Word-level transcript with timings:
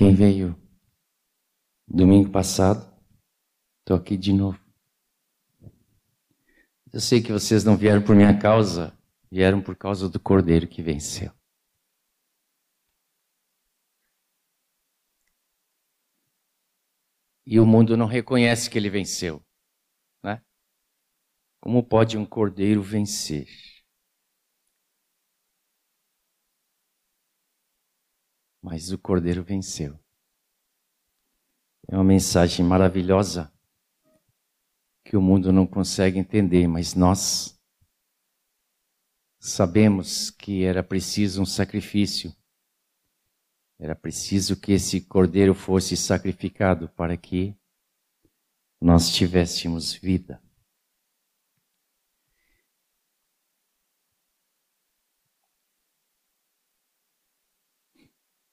Quem 0.00 0.14
veio 0.14 0.56
domingo 1.86 2.32
passado, 2.32 2.90
estou 3.80 3.94
aqui 3.94 4.16
de 4.16 4.32
novo. 4.32 4.58
Eu 6.90 7.00
sei 7.00 7.22
que 7.22 7.30
vocês 7.30 7.64
não 7.64 7.76
vieram 7.76 8.02
por 8.02 8.16
minha 8.16 8.34
causa, 8.40 8.98
vieram 9.30 9.62
por 9.62 9.76
causa 9.76 10.08
do 10.08 10.18
Cordeiro 10.18 10.66
que 10.66 10.82
venceu. 10.82 11.30
E 17.44 17.60
o 17.60 17.66
mundo 17.66 17.94
não 17.94 18.06
reconhece 18.06 18.70
que 18.70 18.78
ele 18.78 18.88
venceu. 18.88 19.44
Né? 20.24 20.42
Como 21.60 21.84
pode 21.84 22.16
um 22.16 22.24
cordeiro 22.24 22.82
vencer? 22.82 23.69
Mas 28.62 28.92
o 28.92 28.98
cordeiro 28.98 29.42
venceu. 29.42 29.98
É 31.88 31.94
uma 31.94 32.04
mensagem 32.04 32.64
maravilhosa 32.64 33.52
que 35.04 35.16
o 35.16 35.22
mundo 35.22 35.52
não 35.52 35.66
consegue 35.66 36.18
entender, 36.18 36.68
mas 36.68 36.94
nós 36.94 37.58
sabemos 39.40 40.30
que 40.30 40.62
era 40.62 40.82
preciso 40.82 41.42
um 41.42 41.46
sacrifício. 41.46 42.34
Era 43.78 43.96
preciso 43.96 44.60
que 44.60 44.72
esse 44.72 45.00
cordeiro 45.00 45.54
fosse 45.54 45.96
sacrificado 45.96 46.88
para 46.90 47.16
que 47.16 47.56
nós 48.80 49.10
tivéssemos 49.10 49.94
vida. 49.94 50.40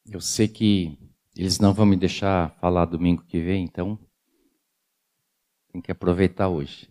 Eu 0.09 0.21
sei 0.21 0.47
que 0.47 0.97
eles 1.35 1.59
não 1.59 1.73
vão 1.73 1.85
me 1.85 1.97
deixar 1.97 2.55
falar 2.61 2.85
domingo 2.85 3.25
que 3.25 3.41
vem, 3.41 3.65
então 3.65 3.99
tem 5.69 5.81
que 5.81 5.91
aproveitar 5.91 6.47
hoje. 6.47 6.89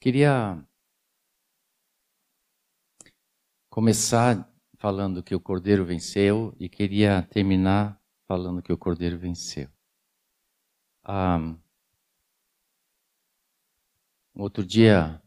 Queria 0.00 0.66
começar 3.68 4.50
falando 4.78 5.22
que 5.22 5.34
o 5.34 5.40
Cordeiro 5.40 5.84
venceu 5.84 6.56
e 6.58 6.70
queria 6.70 7.22
terminar 7.24 8.00
falando 8.26 8.62
que 8.62 8.72
o 8.72 8.78
Cordeiro 8.78 9.18
venceu. 9.18 9.68
Ah, 11.04 11.54
outro 14.34 14.64
dia 14.64 15.22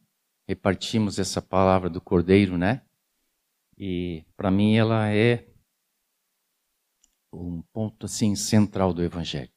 repartimos 0.48 1.20
essa 1.20 1.42
palavra 1.42 1.90
do 1.90 2.02
Cordeiro, 2.02 2.58
né? 2.58 2.85
E 3.78 4.26
para 4.38 4.50
mim 4.50 4.76
ela 4.76 5.10
é 5.10 5.48
um 7.32 7.62
ponto 7.74 8.06
assim 8.06 8.36
central 8.36 8.94
do 8.94 9.04
evangelho. 9.04 9.52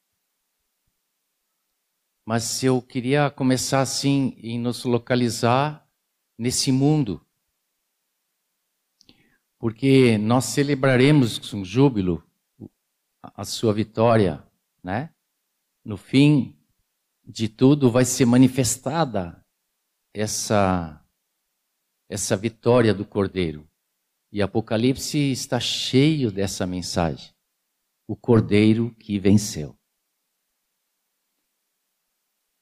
Mas 2.26 2.62
eu 2.62 2.82
queria 2.82 3.30
começar 3.30 3.80
assim 3.80 4.34
em 4.36 4.58
nos 4.58 4.84
localizar 4.84 5.88
nesse 6.36 6.70
mundo. 6.70 7.24
Porque 9.58 10.18
nós 10.18 10.44
celebraremos 10.44 11.38
com 11.38 11.64
júbilo 11.64 12.22
a 13.22 13.44
sua 13.44 13.72
vitória, 13.72 14.46
né? 14.82 15.12
No 15.84 15.96
fim 15.96 16.56
de 17.24 17.48
tudo 17.48 17.90
vai 17.90 18.04
ser 18.04 18.26
manifestada 18.26 19.44
essa 20.14 21.04
essa 22.08 22.36
vitória 22.36 22.94
do 22.94 23.04
Cordeiro. 23.04 23.67
E 24.30 24.42
Apocalipse 24.42 25.18
está 25.18 25.58
cheio 25.58 26.30
dessa 26.30 26.66
mensagem. 26.66 27.34
O 28.06 28.14
cordeiro 28.14 28.94
que 28.96 29.18
venceu. 29.18 29.78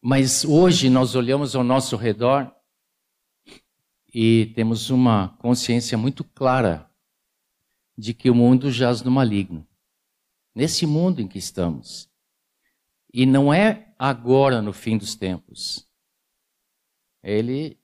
Mas 0.01 0.45
hoje 0.45 0.89
nós 0.89 1.17
olhamos 1.17 1.57
ao 1.57 1.65
nosso 1.65 1.97
redor 1.97 2.55
e 4.15 4.53
temos 4.55 4.91
uma 4.91 5.37
consciência 5.39 5.99
muito 5.99 6.23
clara 6.23 6.89
de 7.99 8.15
que 8.15 8.31
o 8.31 8.35
mundo 8.35 8.71
jaz 8.71 9.03
no 9.03 9.11
maligno. 9.11 9.67
Nesse 10.55 10.87
mundo 10.87 11.21
em 11.21 11.27
que 11.27 11.39
estamos. 11.39 12.09
E 13.13 13.27
não 13.27 13.53
é 13.53 13.95
agora 13.99 14.63
no 14.63 14.73
fim 14.73 14.97
dos 14.97 15.17
tempos. 15.17 15.89
Ele 17.23 17.81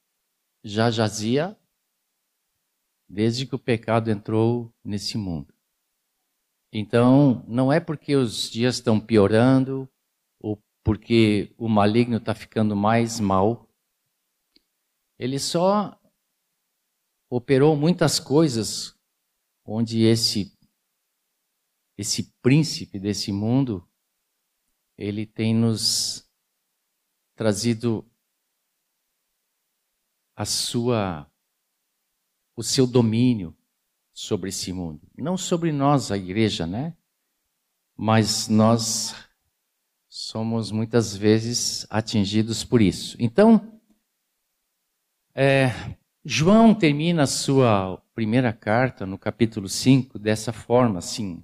já 0.62 0.90
jazia 0.90 1.58
desde 3.12 3.44
que 3.44 3.54
o 3.54 3.58
pecado 3.58 4.10
entrou 4.10 4.74
nesse 4.82 5.18
mundo. 5.18 5.52
Então, 6.72 7.44
não 7.46 7.70
é 7.70 7.78
porque 7.78 8.16
os 8.16 8.50
dias 8.50 8.76
estão 8.76 8.98
piorando 8.98 9.86
ou 10.40 10.58
porque 10.82 11.54
o 11.58 11.68
maligno 11.68 12.16
está 12.16 12.34
ficando 12.34 12.74
mais 12.74 13.20
mal. 13.20 13.68
Ele 15.18 15.38
só 15.38 16.00
operou 17.28 17.76
muitas 17.76 18.18
coisas 18.18 18.98
onde 19.62 20.00
esse 20.04 20.50
esse 21.98 22.32
príncipe 22.40 22.98
desse 22.98 23.30
mundo 23.30 23.86
ele 24.96 25.26
tem 25.26 25.54
nos 25.54 26.26
trazido 27.36 28.10
a 30.34 30.46
sua 30.46 31.31
o 32.54 32.62
seu 32.62 32.86
domínio 32.86 33.56
sobre 34.12 34.50
esse 34.50 34.72
mundo. 34.72 35.00
Não 35.16 35.36
sobre 35.36 35.72
nós, 35.72 36.10
a 36.10 36.16
igreja, 36.16 36.66
né? 36.66 36.96
Mas 37.96 38.48
nós 38.48 39.14
somos 40.08 40.70
muitas 40.70 41.16
vezes 41.16 41.86
atingidos 41.88 42.64
por 42.64 42.82
isso. 42.82 43.16
Então, 43.18 43.80
é, 45.34 45.68
João 46.24 46.74
termina 46.74 47.22
a 47.22 47.26
sua 47.26 47.96
primeira 48.14 48.52
carta, 48.52 49.06
no 49.06 49.18
capítulo 49.18 49.68
5, 49.68 50.18
dessa 50.18 50.52
forma, 50.52 50.98
assim, 50.98 51.42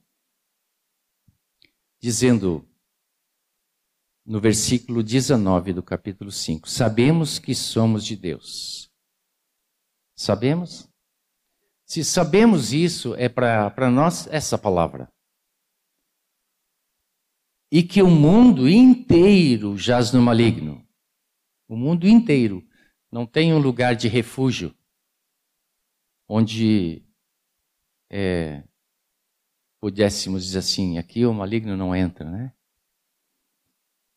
dizendo, 1.98 2.68
no 4.24 4.40
versículo 4.40 5.02
19 5.02 5.72
do 5.72 5.82
capítulo 5.82 6.30
5, 6.30 6.68
sabemos 6.68 7.38
que 7.38 7.54
somos 7.54 8.04
de 8.04 8.14
Deus. 8.14 8.90
Sabemos? 10.14 10.87
Se 11.88 12.04
sabemos 12.04 12.74
isso, 12.74 13.14
é 13.14 13.30
para 13.30 13.90
nós 13.90 14.26
essa 14.26 14.58
palavra. 14.58 15.10
E 17.72 17.82
que 17.82 18.02
o 18.02 18.10
mundo 18.10 18.68
inteiro 18.68 19.74
jaz 19.78 20.12
no 20.12 20.20
maligno. 20.20 20.86
O 21.66 21.74
mundo 21.74 22.06
inteiro 22.06 22.62
não 23.10 23.24
tem 23.24 23.54
um 23.54 23.58
lugar 23.58 23.96
de 23.96 24.06
refúgio 24.06 24.76
onde 26.28 27.02
é, 28.10 28.62
pudéssemos 29.80 30.44
dizer 30.44 30.58
assim: 30.58 30.98
aqui 30.98 31.24
o 31.24 31.32
maligno 31.32 31.74
não 31.74 31.96
entra, 31.96 32.30
né? 32.30 32.52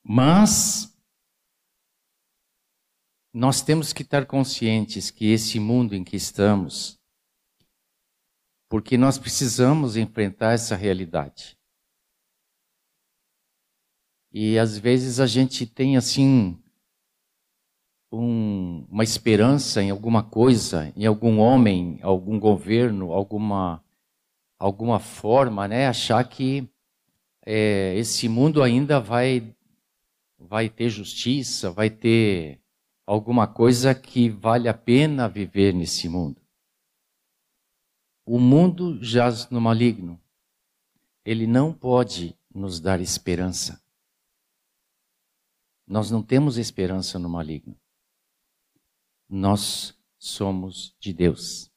Mas 0.03 0.93
nós 3.33 3.61
temos 3.61 3.93
que 3.93 4.01
estar 4.01 4.25
conscientes 4.25 5.09
que 5.09 5.31
esse 5.31 5.57
mundo 5.57 5.95
em 5.95 6.03
que 6.03 6.17
estamos 6.17 7.00
porque 8.71 8.97
nós 8.97 9.17
precisamos 9.17 9.97
enfrentar 9.97 10.53
essa 10.53 10.77
realidade. 10.77 11.57
E 14.31 14.57
às 14.57 14.77
vezes 14.77 15.19
a 15.19 15.27
gente 15.27 15.65
tem 15.65 15.97
assim 15.97 16.57
um, 18.09 18.87
uma 18.89 19.03
esperança 19.03 19.83
em 19.83 19.89
alguma 19.89 20.23
coisa, 20.23 20.89
em 20.95 21.05
algum 21.05 21.39
homem, 21.39 21.99
algum 22.01 22.39
governo, 22.39 23.11
alguma 23.11 23.83
alguma 24.57 24.99
forma, 24.99 25.67
né? 25.67 25.87
Achar 25.87 26.23
que 26.23 26.65
é, 27.45 27.93
esse 27.97 28.29
mundo 28.29 28.63
ainda 28.63 29.01
vai 29.01 29.53
vai 30.39 30.69
ter 30.69 30.87
justiça, 30.87 31.69
vai 31.71 31.89
ter 31.89 32.61
alguma 33.05 33.47
coisa 33.47 33.93
que 33.93 34.29
vale 34.29 34.69
a 34.69 34.73
pena 34.73 35.27
viver 35.27 35.73
nesse 35.73 36.07
mundo. 36.07 36.40
O 38.25 38.39
mundo 38.39 39.03
jaz 39.03 39.49
no 39.49 39.59
maligno. 39.59 40.21
Ele 41.25 41.47
não 41.47 41.73
pode 41.73 42.37
nos 42.53 42.79
dar 42.79 43.01
esperança. 43.01 43.81
Nós 45.87 46.11
não 46.11 46.21
temos 46.21 46.57
esperança 46.57 47.17
no 47.17 47.27
maligno. 47.27 47.75
Nós 49.27 49.97
somos 50.17 50.95
de 50.99 51.13
Deus. 51.13 51.71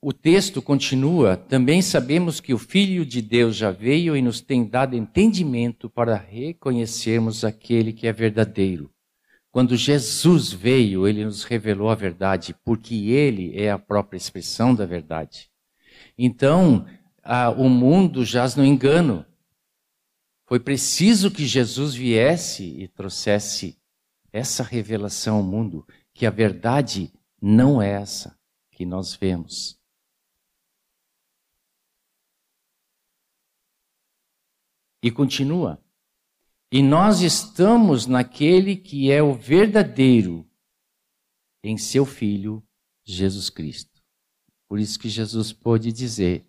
O 0.00 0.12
texto 0.12 0.60
continua: 0.60 1.36
também 1.36 1.80
sabemos 1.80 2.40
que 2.40 2.52
o 2.52 2.58
Filho 2.58 3.06
de 3.06 3.22
Deus 3.22 3.56
já 3.56 3.70
veio 3.70 4.16
e 4.16 4.22
nos 4.22 4.40
tem 4.40 4.66
dado 4.66 4.96
entendimento 4.96 5.88
para 5.88 6.16
reconhecermos 6.16 7.44
aquele 7.44 7.92
que 7.92 8.06
é 8.06 8.12
verdadeiro 8.12 8.92
Quando 9.56 9.74
Jesus 9.74 10.52
veio, 10.52 11.08
ele 11.08 11.24
nos 11.24 11.42
revelou 11.42 11.88
a 11.88 11.94
verdade, 11.94 12.54
porque 12.62 12.94
ele 13.08 13.58
é 13.58 13.70
a 13.70 13.78
própria 13.78 14.18
expressão 14.18 14.74
da 14.74 14.84
verdade. 14.84 15.50
Então, 16.18 16.86
a, 17.22 17.48
o 17.48 17.66
mundo 17.66 18.22
jaz 18.22 18.54
no 18.54 18.62
engano. 18.62 19.24
Foi 20.44 20.60
preciso 20.60 21.30
que 21.30 21.46
Jesus 21.46 21.94
viesse 21.94 22.64
e 22.64 22.86
trouxesse 22.86 23.80
essa 24.30 24.62
revelação 24.62 25.38
ao 25.38 25.42
mundo, 25.42 25.86
que 26.12 26.26
a 26.26 26.30
verdade 26.30 27.10
não 27.40 27.80
é 27.80 27.92
essa 27.92 28.38
que 28.70 28.84
nós 28.84 29.14
vemos. 29.14 29.80
E 35.02 35.10
continua. 35.10 35.82
E 36.70 36.82
nós 36.82 37.20
estamos 37.20 38.06
naquele 38.06 38.76
que 38.76 39.10
é 39.10 39.22
o 39.22 39.34
verdadeiro 39.34 40.48
em 41.62 41.76
seu 41.76 42.04
Filho, 42.04 42.62
Jesus 43.04 43.48
Cristo. 43.48 44.02
Por 44.68 44.80
isso 44.80 44.98
que 44.98 45.08
Jesus 45.08 45.52
pôde 45.52 45.92
dizer: 45.92 46.44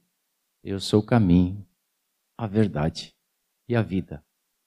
Eu 0.63 0.79
sou 0.79 1.01
o 1.01 1.05
caminho, 1.05 1.67
a 2.35 2.47
verdade 2.47 3.15
e 3.69 3.75
a 3.75 3.81
vida, 3.81 4.25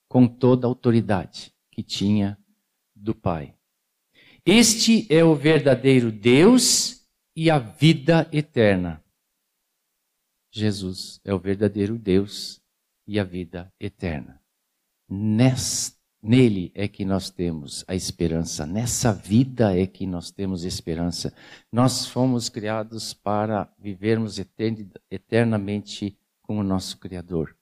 com 0.09 0.27
toda 0.29 0.67
a 0.67 0.69
autoridade 0.69 1.53
que 1.71 1.83
tinha 1.83 2.39
do 2.95 3.15
Pai. 3.15 3.57
Este 4.45 5.07
é 5.13 5.25
o 5.25 5.35
verdadeiro 5.35 6.13
Deus 6.13 7.07
e 7.35 7.51
a 7.51 7.59
vida 7.59 8.29
eterna. 8.33 9.05
Jesus 10.53 11.21
é 11.25 11.35
o 11.35 11.39
verdadeiro 11.39 11.99
Deus 11.99 12.61
e 13.07 13.19
a 13.19 13.25
vida 13.25 13.73
eterna. 13.79 14.40
Nele 15.11 16.71
é 16.75 16.87
que 16.87 17.05
nós 17.05 17.31
temos 17.31 17.83
a 17.89 17.95
esperança, 17.95 18.67
nessa 18.67 19.11
vida 19.13 19.75
é 19.75 19.87
que 19.87 20.07
nós 20.07 20.31
temos 20.31 20.65
esperança. 20.65 21.35
Nós 21.73 22.07
fomos 22.07 22.51
criados 22.51 23.15
para 23.15 23.73
vivermos 23.79 24.39
eternamente 25.11 26.17
com 26.43 26.59
o 26.59 26.63
nosso 26.63 26.99
Criador. 26.99 27.57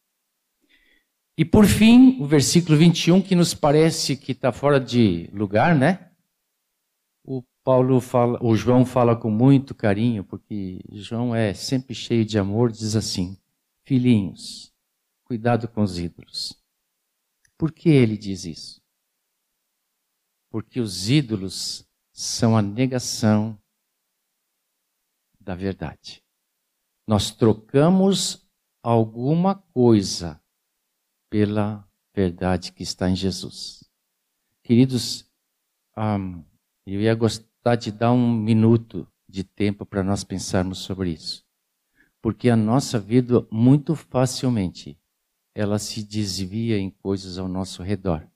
E 1.36 1.44
por 1.44 1.66
fim, 1.66 2.20
o 2.20 2.26
versículo 2.26 2.76
21, 2.76 3.22
que 3.22 3.36
nos 3.36 3.54
parece 3.54 4.16
que 4.16 4.32
está 4.32 4.50
fora 4.50 4.80
de 4.80 5.30
lugar, 5.32 5.76
né? 5.76 6.10
O 7.24 7.44
Paulo 7.62 8.00
fala, 8.00 8.44
o 8.44 8.56
João 8.56 8.84
fala 8.84 9.14
com 9.14 9.30
muito 9.30 9.72
carinho, 9.72 10.24
porque 10.24 10.80
João 10.90 11.32
é 11.32 11.54
sempre 11.54 11.94
cheio 11.94 12.24
de 12.24 12.40
amor, 12.40 12.72
diz 12.72 12.96
assim: 12.96 13.38
Filhinhos, 13.84 14.72
cuidado 15.22 15.68
com 15.68 15.80
os 15.80 15.96
ídolos. 15.96 16.58
Por 17.58 17.72
que 17.72 17.88
ele 17.88 18.16
diz 18.16 18.44
isso? 18.44 18.80
Porque 20.48 20.80
os 20.80 21.10
ídolos 21.10 21.84
são 22.12 22.56
a 22.56 22.62
negação 22.62 23.60
da 25.40 25.54
verdade. 25.54 26.22
Nós 27.06 27.30
trocamos 27.30 28.48
alguma 28.82 29.56
coisa 29.56 30.40
pela 31.28 31.86
verdade 32.14 32.72
que 32.72 32.82
está 32.82 33.10
em 33.10 33.16
Jesus. 33.16 33.82
Queridos, 34.62 35.28
eu 36.86 37.00
ia 37.00 37.14
gostar 37.14 37.76
de 37.76 37.90
dar 37.90 38.12
um 38.12 38.32
minuto 38.32 39.10
de 39.28 39.42
tempo 39.42 39.84
para 39.84 40.04
nós 40.04 40.22
pensarmos 40.22 40.78
sobre 40.78 41.10
isso. 41.10 41.44
Porque 42.22 42.48
a 42.48 42.56
nossa 42.56 42.98
vida, 42.98 43.46
muito 43.50 43.94
facilmente, 43.94 44.98
ela 45.58 45.78
se 45.78 46.04
desvia 46.04 46.78
em 46.78 46.88
coisas 46.90 47.38
ao 47.38 47.48
nosso 47.48 47.82
redor. 47.82 48.26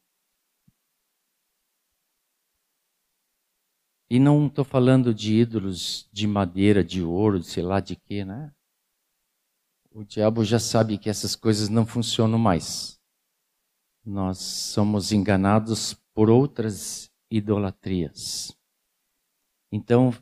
E 4.11 4.19
não 4.19 4.47
estou 4.47 4.65
falando 4.65 5.15
de 5.15 5.35
ídolos 5.35 6.09
de 6.13 6.27
madeira, 6.27 6.83
de 6.83 7.03
ouro, 7.03 7.43
sei 7.43 7.63
lá 7.63 7.81
de 7.81 7.97
quê, 7.97 8.25
né? 8.25 8.53
o 9.95 10.05
diabo 10.05 10.45
já 10.45 10.59
sabe 10.59 10.99
que 10.99 11.11
essas 11.11 11.37
coisas 11.37 11.69
não 11.69 11.87
funcionam 11.87 12.39
mais. 12.39 12.99
Nós 14.05 14.39
somos 14.39 15.13
enganados 15.13 15.95
por 16.15 16.29
outras 16.29 17.11
idolatrias. 17.31 18.57
Então, 19.71 20.13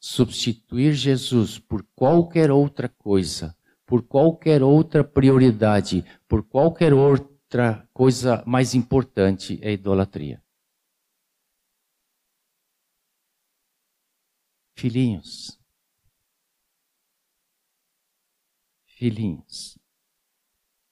substituir 0.00 0.92
Jesus 0.94 1.58
por 1.58 1.86
qualquer 1.94 2.50
outra 2.50 2.88
coisa, 2.88 3.56
por 3.86 4.02
qualquer 4.02 4.62
outra 4.62 5.04
prioridade, 5.04 6.04
por 6.28 6.42
qualquer 6.44 6.92
outra 6.92 7.88
coisa 7.92 8.42
mais 8.46 8.74
importante 8.74 9.58
é 9.62 9.72
idolatria. 9.72 10.42
Filhinhos, 14.76 15.58
Filhinhos, 18.96 19.76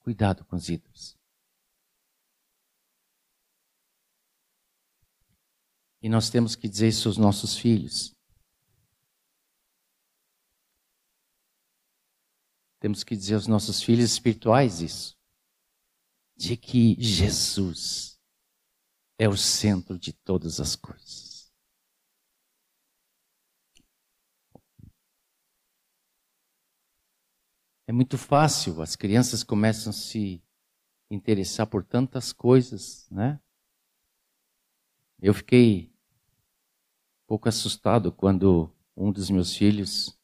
cuidado 0.00 0.44
com 0.44 0.56
os 0.56 0.68
ídolos. 0.68 1.16
E 6.02 6.08
nós 6.08 6.28
temos 6.28 6.56
que 6.56 6.68
dizer 6.68 6.88
isso 6.88 7.08
aos 7.08 7.16
nossos 7.16 7.56
filhos. 7.56 8.11
Temos 12.82 13.04
que 13.04 13.14
dizer 13.14 13.34
aos 13.34 13.46
nossos 13.46 13.80
filhos 13.80 14.10
espirituais 14.10 14.80
isso. 14.80 15.16
De 16.36 16.56
que 16.56 16.96
Jesus 16.98 18.18
é 19.16 19.28
o 19.28 19.36
centro 19.36 19.96
de 19.96 20.12
todas 20.12 20.58
as 20.58 20.74
coisas. 20.74 21.54
É 27.86 27.92
muito 27.92 28.18
fácil, 28.18 28.82
as 28.82 28.96
crianças 28.96 29.44
começam 29.44 29.90
a 29.90 29.92
se 29.92 30.42
interessar 31.08 31.68
por 31.68 31.84
tantas 31.84 32.32
coisas, 32.32 33.08
né? 33.12 33.40
Eu 35.20 35.32
fiquei 35.32 35.86
um 37.22 37.26
pouco 37.28 37.48
assustado 37.48 38.10
quando 38.10 38.74
um 38.96 39.12
dos 39.12 39.30
meus 39.30 39.54
filhos 39.54 40.18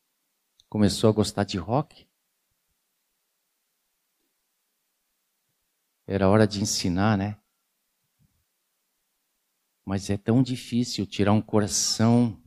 começou 0.69 1.09
a 1.09 1.13
gostar 1.13 1.45
de 1.45 1.57
rock. 1.57 2.08
Era 6.09 6.29
hora 6.29 6.45
de 6.45 6.61
ensinar, 6.61 7.17
né? 7.17 7.41
Mas 9.87 10.11
é 10.11 10.17
tão 10.17 10.43
difícil 10.43 11.07
tirar 11.07 11.33
um 11.33 11.41
coração 11.41 12.43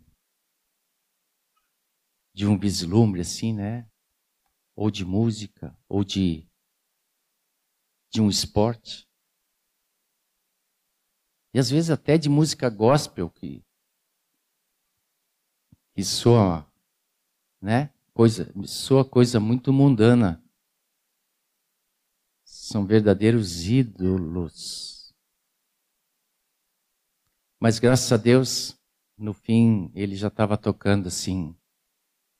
de 2.34 2.46
um 2.46 2.58
vislumbre 2.58 3.22
assim, 3.22 3.53
né? 3.53 3.88
ou 4.75 4.89
de 4.89 5.06
música, 5.06 5.77
ou 5.88 6.03
de, 6.03 6.50
de 8.12 8.22
um 8.22 8.30
esporte. 8.30 9.08
E 11.53 11.60
às 11.60 11.70
vezes 11.70 11.91
até 11.91 12.18
de 12.18 12.30
música 12.30 12.70
gospel 12.70 13.30
que, 13.30 13.63
que 15.94 16.03
soa, 16.03 16.65
né? 17.62 17.94
Coisa, 18.13 18.51
soa 18.65 19.08
coisa 19.08 19.39
muito 19.39 19.72
mundana. 19.72 20.40
São 22.63 22.86
verdadeiros 22.86 23.65
ídolos. 23.65 25.12
Mas 27.60 27.80
graças 27.80 28.12
a 28.12 28.18
Deus, 28.18 28.77
no 29.18 29.34
fim, 29.34 29.91
ele 29.96 30.15
já 30.15 30.27
estava 30.27 30.56
tocando 30.56 31.08
assim. 31.08 31.56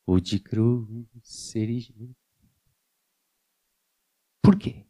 O 0.06 0.20
de 0.20 0.40
cruz 0.40 0.88
seria 1.24 1.90
por 4.44 4.60
quê? 4.60 4.86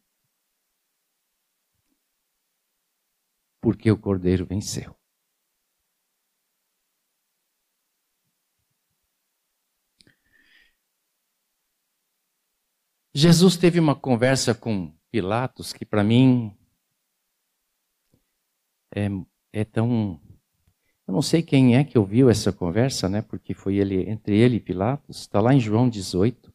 Porque 3.62 3.90
o 3.90 3.98
cordeiro 3.98 4.46
venceu. 4.46 4.94
Jesus 13.16 13.56
teve 13.56 13.80
uma 13.80 13.96
conversa 13.96 14.54
com 14.54 14.94
Pilatos 15.12 15.74
que, 15.74 15.86
para 15.86 16.04
mim, 16.04 16.56
é, 18.96 19.08
é, 19.52 19.66
tão. 19.66 20.20
Eu 21.06 21.14
não 21.14 21.22
sei 21.22 21.44
quem 21.44 21.76
é 21.76 21.84
que 21.84 22.00
ouviu 22.00 22.30
essa 22.30 22.54
conversa, 22.54 23.10
né? 23.10 23.22
Porque 23.22 23.54
foi 23.54 23.76
ele 23.76 24.10
entre 24.10 24.38
ele 24.38 24.56
e 24.56 24.60
Pilatos. 24.62 25.20
Está 25.20 25.42
lá 25.42 25.54
em 25.54 25.60
João 25.60 25.90
18. 25.90 26.54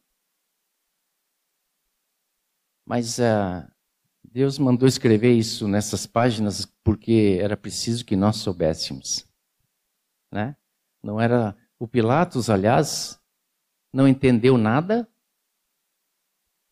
Mas 2.85 3.19
uh, 3.19 3.69
Deus 4.23 4.57
mandou 4.57 4.87
escrever 4.87 5.33
isso 5.33 5.67
nessas 5.67 6.07
páginas 6.07 6.65
porque 6.83 7.37
era 7.41 7.57
preciso 7.57 8.05
que 8.05 8.15
nós 8.15 8.37
soubéssemos. 8.37 9.27
Né? 10.31 10.55
Não 11.03 11.19
era. 11.19 11.55
O 11.79 11.87
Pilatos, 11.87 12.49
aliás, 12.49 13.21
não 13.93 14.07
entendeu 14.07 14.57
nada 14.57 15.07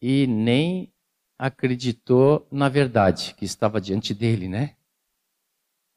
e 0.02 0.26
nem 0.26 0.95
acreditou 1.38 2.48
na 2.52 2.70
verdade 2.70 3.34
que 3.36 3.46
estava 3.46 3.82
diante 3.82 4.14
dele, 4.14 4.48
né? 4.48 4.76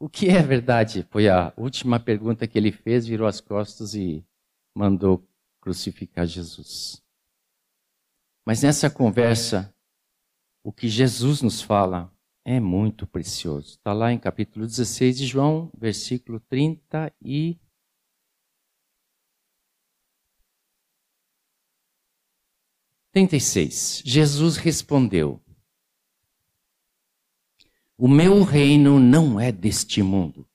O 0.00 0.08
que 0.08 0.28
é 0.28 0.42
verdade? 0.42 1.06
Foi 1.10 1.28
a 1.28 1.52
última 1.56 1.98
pergunta 1.98 2.46
que 2.46 2.56
ele 2.56 2.70
fez, 2.70 3.06
virou 3.06 3.26
as 3.26 3.40
costas 3.40 3.94
e 3.94 4.24
mandou 4.74 5.26
crucificar 5.60 6.26
Jesus. 6.26 7.02
Mas 8.46 8.62
nessa 8.62 8.88
conversa, 8.88 9.74
o 10.62 10.72
que 10.72 10.88
Jesus 10.88 11.42
nos 11.42 11.60
fala 11.60 12.12
é 12.44 12.58
muito 12.60 13.06
precioso. 13.06 13.72
Está 13.72 13.92
lá 13.92 14.12
em 14.12 14.18
capítulo 14.18 14.66
16 14.66 15.18
de 15.18 15.26
João, 15.26 15.70
versículo 15.76 16.40
30 16.40 17.12
e. 17.20 17.58
Trinta 23.18 23.34
e 23.34 23.40
seis. 23.40 24.00
Jesus 24.04 24.56
respondeu: 24.56 25.42
O 27.96 28.06
meu 28.06 28.44
reino 28.44 29.00
não 29.00 29.40
é 29.40 29.50
deste 29.50 30.04
mundo. 30.04 30.48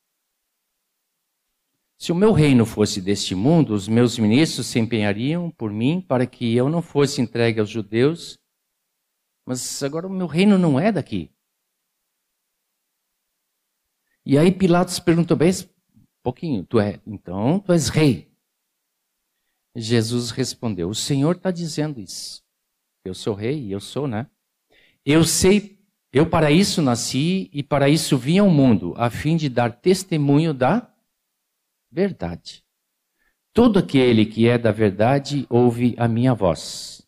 Se 1.98 2.14
o 2.14 2.16
meu 2.16 2.32
reino 2.32 2.66
fosse 2.66 3.02
deste 3.02 3.36
mundo, 3.36 3.74
os 3.74 3.90
meus 3.90 4.18
ministros 4.18 4.68
se 4.68 4.80
empenhariam 4.80 5.52
por 5.52 5.74
mim 5.74 6.00
para 6.00 6.26
que 6.26 6.56
eu 6.56 6.70
não 6.70 6.82
fosse 6.82 7.22
entregue 7.22 7.60
aos 7.60 7.70
judeus. 7.70 8.40
Mas 9.46 9.84
agora 9.84 10.08
o 10.08 10.10
meu 10.10 10.26
reino 10.26 10.58
não 10.58 10.80
é 10.80 10.90
daqui. 10.90 11.30
E 14.26 14.38
aí 14.38 14.54
Pilatos 14.54 15.00
perguntou 15.00 15.36
bem, 15.36 15.52
pouquinho, 16.24 16.64
tu 16.64 16.80
é, 16.80 17.02
então 17.06 17.60
tu 17.60 17.74
és 17.74 17.90
rei. 17.90 18.34
Jesus 19.76 20.32
respondeu, 20.32 20.88
o 20.88 20.96
Senhor 20.96 21.36
está 21.36 21.52
dizendo 21.52 22.00
isso. 22.00 22.43
Eu 23.06 23.14
sou 23.14 23.34
rei, 23.34 23.74
eu 23.74 23.82
sou, 23.82 24.08
né? 24.08 24.30
Eu 25.06 25.26
sei, 25.26 25.78
eu 26.12 26.30
para 26.30 26.52
isso 26.52 26.82
nasci 26.82 27.50
e 27.52 27.62
para 27.62 27.90
isso 27.90 28.18
vim 28.18 28.38
ao 28.38 28.50
mundo, 28.50 28.94
a 28.96 29.10
fim 29.10 29.36
de 29.36 29.50
dar 29.50 29.82
testemunho 29.82 30.54
da 30.54 30.90
verdade. 31.92 32.64
Todo 33.52 33.78
aquele 33.78 34.26
que 34.26 34.48
é 34.48 34.58
da 34.58 34.72
verdade 34.72 35.46
ouve 35.50 35.96
a 35.98 36.08
minha 36.08 36.34
voz. 36.34 37.06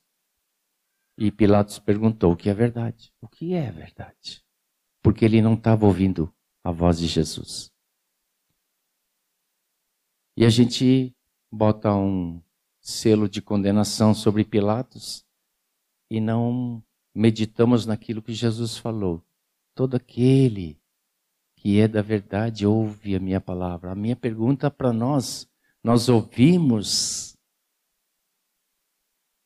E 1.18 1.32
Pilatos 1.32 1.80
perguntou 1.80 2.34
o 2.34 2.36
que 2.36 2.50
é 2.50 2.54
verdade. 2.54 3.14
O 3.22 3.28
que 3.28 3.54
é 3.54 3.72
verdade? 3.72 4.44
Porque 5.02 5.24
ele 5.24 5.42
não 5.42 5.54
estava 5.54 5.86
ouvindo 5.86 6.34
a 6.62 6.72
voz 6.72 7.00
de 7.00 7.08
Jesus. 7.08 7.72
E 10.36 10.44
a 10.44 10.50
gente 10.50 11.16
bota 11.50 11.96
um 11.96 12.44
selo 12.82 13.30
de 13.30 13.42
condenação 13.42 14.14
sobre 14.14 14.44
Pilatos 14.44 15.25
e 16.10 16.20
não 16.20 16.84
meditamos 17.14 17.86
naquilo 17.86 18.22
que 18.22 18.34
Jesus 18.34 18.78
falou. 18.78 19.24
Todo 19.74 19.96
aquele 19.96 20.80
que 21.56 21.80
é 21.80 21.88
da 21.88 22.02
verdade 22.02 22.66
ouve 22.66 23.16
a 23.16 23.20
minha 23.20 23.42
palavra. 23.42 23.92
A 23.92 23.96
minha 23.96 24.16
pergunta 24.16 24.70
para 24.70 24.94
nós, 24.94 25.50
nós 25.84 26.10
ouvimos 26.10 27.36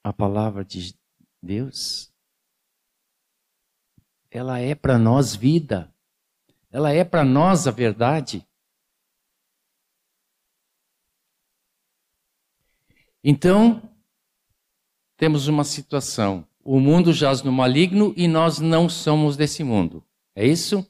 a 0.03 0.11
palavra 0.11 0.65
de 0.65 0.97
Deus? 1.41 2.11
Ela 4.31 4.59
é 4.59 4.75
para 4.75 4.97
nós 4.97 5.35
vida. 5.35 5.93
Ela 6.71 6.91
é 6.91 7.03
para 7.03 7.23
nós 7.23 7.67
a 7.67 7.71
verdade. 7.71 8.45
Então, 13.23 13.81
temos 15.17 15.47
uma 15.47 15.63
situação. 15.63 16.48
O 16.63 16.79
mundo 16.79 17.13
jaz 17.13 17.41
no 17.41 17.51
maligno 17.51 18.13
e 18.15 18.27
nós 18.27 18.59
não 18.59 18.89
somos 18.89 19.37
desse 19.37 19.63
mundo. 19.63 20.05
É 20.35 20.45
isso? 20.45 20.85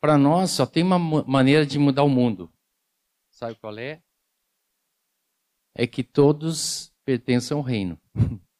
Para 0.00 0.18
nós 0.18 0.50
só 0.50 0.66
tem 0.66 0.82
uma 0.82 0.98
maneira 0.98 1.64
de 1.64 1.78
mudar 1.78 2.02
o 2.02 2.08
mundo. 2.08 2.52
Sabe 3.30 3.54
qual 3.56 3.78
é? 3.78 4.02
É 5.74 5.86
que 5.86 6.02
todos 6.02 6.92
pertencem 7.04 7.56
ao 7.56 7.62
reino. 7.62 8.00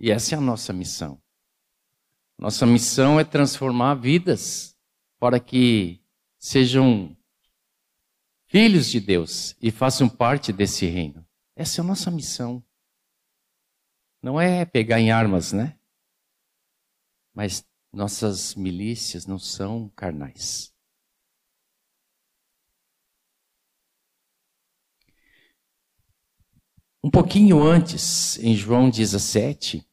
E 0.00 0.12
essa 0.12 0.36
é 0.36 0.38
a 0.38 0.40
nossa 0.40 0.72
missão. 0.72 1.20
Nossa 2.38 2.64
missão 2.64 3.18
é 3.18 3.24
transformar 3.24 3.96
vidas 3.96 4.76
para 5.18 5.40
que 5.40 6.00
sejam 6.38 7.17
filhos 8.48 8.90
de 8.90 8.98
Deus 8.98 9.54
e 9.62 9.70
façam 9.70 10.08
parte 10.08 10.52
desse 10.52 10.86
reino. 10.86 11.24
Essa 11.54 11.80
é 11.80 11.82
a 11.82 11.86
nossa 11.86 12.10
missão. 12.10 12.64
Não 14.22 14.40
é 14.40 14.64
pegar 14.64 14.98
em 14.98 15.12
armas, 15.12 15.52
né? 15.52 15.78
Mas 17.32 17.64
nossas 17.92 18.54
milícias 18.54 19.26
não 19.26 19.38
são 19.38 19.88
carnais. 19.90 20.74
Um 27.04 27.10
pouquinho 27.10 27.62
antes, 27.62 28.38
em 28.38 28.56
João 28.56 28.90
17, 28.90 29.88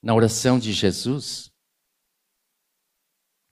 na 0.00 0.14
oração 0.14 0.58
de 0.58 0.72
Jesus, 0.72 1.52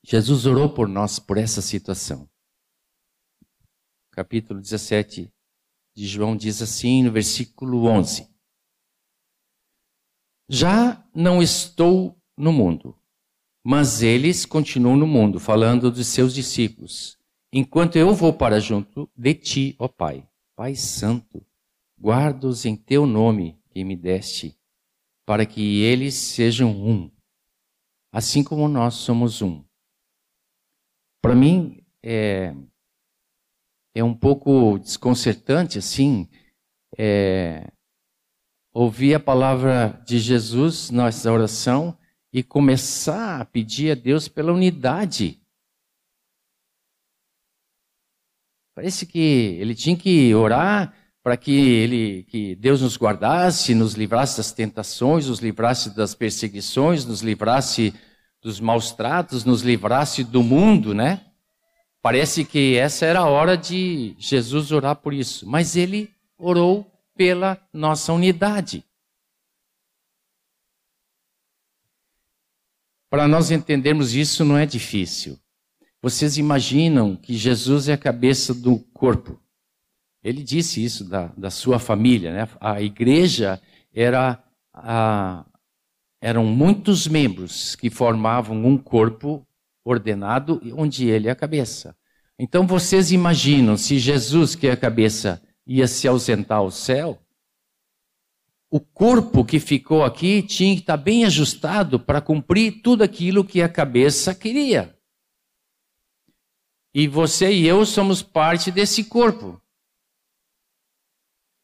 Jesus 0.05 0.47
orou 0.47 0.73
por 0.73 0.87
nós 0.87 1.19
por 1.19 1.37
essa 1.37 1.61
situação. 1.61 2.31
Capítulo 4.17 4.63
17 4.63 5.31
de 5.95 6.07
João 6.07 6.35
diz 6.35 6.63
assim 6.63 7.03
no 7.03 7.13
versículo 7.13 7.85
11: 7.85 8.27
Já 10.49 11.07
não 11.15 11.43
estou 11.43 12.19
no 12.35 12.51
mundo, 12.51 12.99
mas 13.63 14.01
eles 14.01 14.47
continuam 14.47 14.97
no 14.97 15.07
mundo, 15.07 15.39
falando 15.39 15.91
dos 15.91 16.07
seus 16.07 16.35
discípulos. 16.35 17.19
Enquanto 17.53 17.97
eu 17.97 18.15
vou 18.15 18.33
para 18.33 18.59
junto 18.59 19.07
de 19.15 19.35
ti, 19.35 19.77
ó 19.79 19.87
Pai, 19.87 20.27
Pai 20.57 20.75
Santo, 20.75 21.45
guarda-os 22.01 22.65
em 22.65 22.75
teu 22.75 23.05
nome 23.05 23.61
que 23.69 23.85
me 23.85 23.95
deste 23.95 24.59
para 25.27 25.45
que 25.45 25.83
eles 25.83 26.15
sejam 26.15 26.71
um, 26.71 27.11
assim 28.11 28.43
como 28.43 28.67
nós 28.67 28.95
somos 28.95 29.43
um. 29.43 29.63
Para 31.21 31.35
mim, 31.35 31.85
é, 32.03 32.55
é 33.97 34.05
um 34.05 34.13
pouco 34.13 34.79
desconcertante, 34.79 35.79
assim, 35.79 36.29
é, 36.99 37.67
ouvir 38.71 39.15
a 39.15 39.21
palavra 39.21 40.03
de 40.07 40.19
Jesus 40.19 40.91
nessa 40.91 41.33
oração 41.33 41.97
e 42.31 42.43
começar 42.43 43.41
a 43.41 43.45
pedir 43.47 43.93
a 43.93 43.95
Deus 43.95 44.29
pela 44.29 44.53
unidade. 44.53 45.41
Parece 48.75 49.07
que 49.07 49.19
ele 49.59 49.75
tinha 49.75 49.97
que 49.97 50.35
orar 50.35 50.95
para 51.23 51.39
que 51.39 51.59
ele, 51.59 52.25
que 52.25 52.55
Deus 52.55 52.83
nos 52.83 52.99
guardasse, 52.99 53.75
nos 53.75 53.95
livrasse 53.95 54.37
das 54.37 54.53
tentações, 54.53 55.27
nos 55.27 55.39
livrasse 55.39 55.97
das 55.97 56.15
perseguições, 56.15 57.07
nos 57.07 57.23
livrasse 57.23 57.95
dos 58.43 58.61
maus 58.61 58.93
tratos, 58.93 59.47
nos 59.47 59.63
livrasse 59.63 60.23
do 60.23 60.43
mundo, 60.43 60.93
né? 60.93 61.25
Parece 62.07 62.45
que 62.45 62.77
essa 62.77 63.05
era 63.05 63.19
a 63.19 63.29
hora 63.29 63.57
de 63.57 64.15
Jesus 64.17 64.71
orar 64.71 64.95
por 64.95 65.13
isso, 65.13 65.45
mas 65.45 65.75
ele 65.75 66.09
orou 66.39 66.89
pela 67.17 67.61
nossa 67.73 68.13
unidade. 68.13 68.85
Para 73.11 73.27
nós 73.27 73.51
entendermos 73.51 74.15
isso 74.15 74.45
não 74.45 74.57
é 74.57 74.65
difícil. 74.65 75.37
Vocês 76.01 76.39
imaginam 76.39 77.17
que 77.17 77.35
Jesus 77.35 77.89
é 77.89 77.95
a 77.95 77.99
cabeça 77.99 78.55
do 78.55 78.79
corpo. 78.95 79.43
Ele 80.23 80.45
disse 80.45 80.85
isso 80.85 81.03
da, 81.03 81.33
da 81.37 81.51
sua 81.51 81.81
família. 81.81 82.33
Né? 82.33 82.49
A 82.61 82.81
igreja 82.81 83.61
era 83.93 84.41
a, 84.73 85.45
eram 86.21 86.45
muitos 86.45 87.09
membros 87.09 87.75
que 87.75 87.91
formavam 87.91 88.65
um 88.65 88.79
corpo 88.79 89.45
ordenado, 89.87 90.61
onde 90.77 91.07
ele 91.07 91.29
é 91.29 91.31
a 91.31 91.37
cabeça. 91.37 91.97
Então 92.37 92.67
vocês 92.67 93.13
imaginam 93.13 93.77
se 93.77 93.99
Jesus, 93.99 94.57
que 94.57 94.67
é 94.67 94.73
a 94.73 94.77
cabeça, 94.77 95.41
ia 95.65 95.87
se 95.87 96.09
ausentar 96.09 96.59
ao 96.59 96.73
céu? 96.73 97.23
O 98.69 98.81
corpo 98.81 99.45
que 99.45 99.61
ficou 99.61 100.03
aqui 100.03 100.43
tinha 100.43 100.75
que 100.75 100.81
estar 100.81 100.97
bem 100.97 101.25
ajustado 101.25 102.01
para 102.01 102.21
cumprir 102.21 102.83
tudo 102.83 103.05
aquilo 103.05 103.45
que 103.45 103.63
a 103.63 103.69
cabeça 103.69 104.35
queria. 104.35 104.99
E 106.93 107.07
você 107.07 107.53
e 107.53 107.67
eu 107.67 107.87
somos 107.87 108.23
parte 108.23 108.73
desse 108.73 109.05
corpo. 109.05 109.61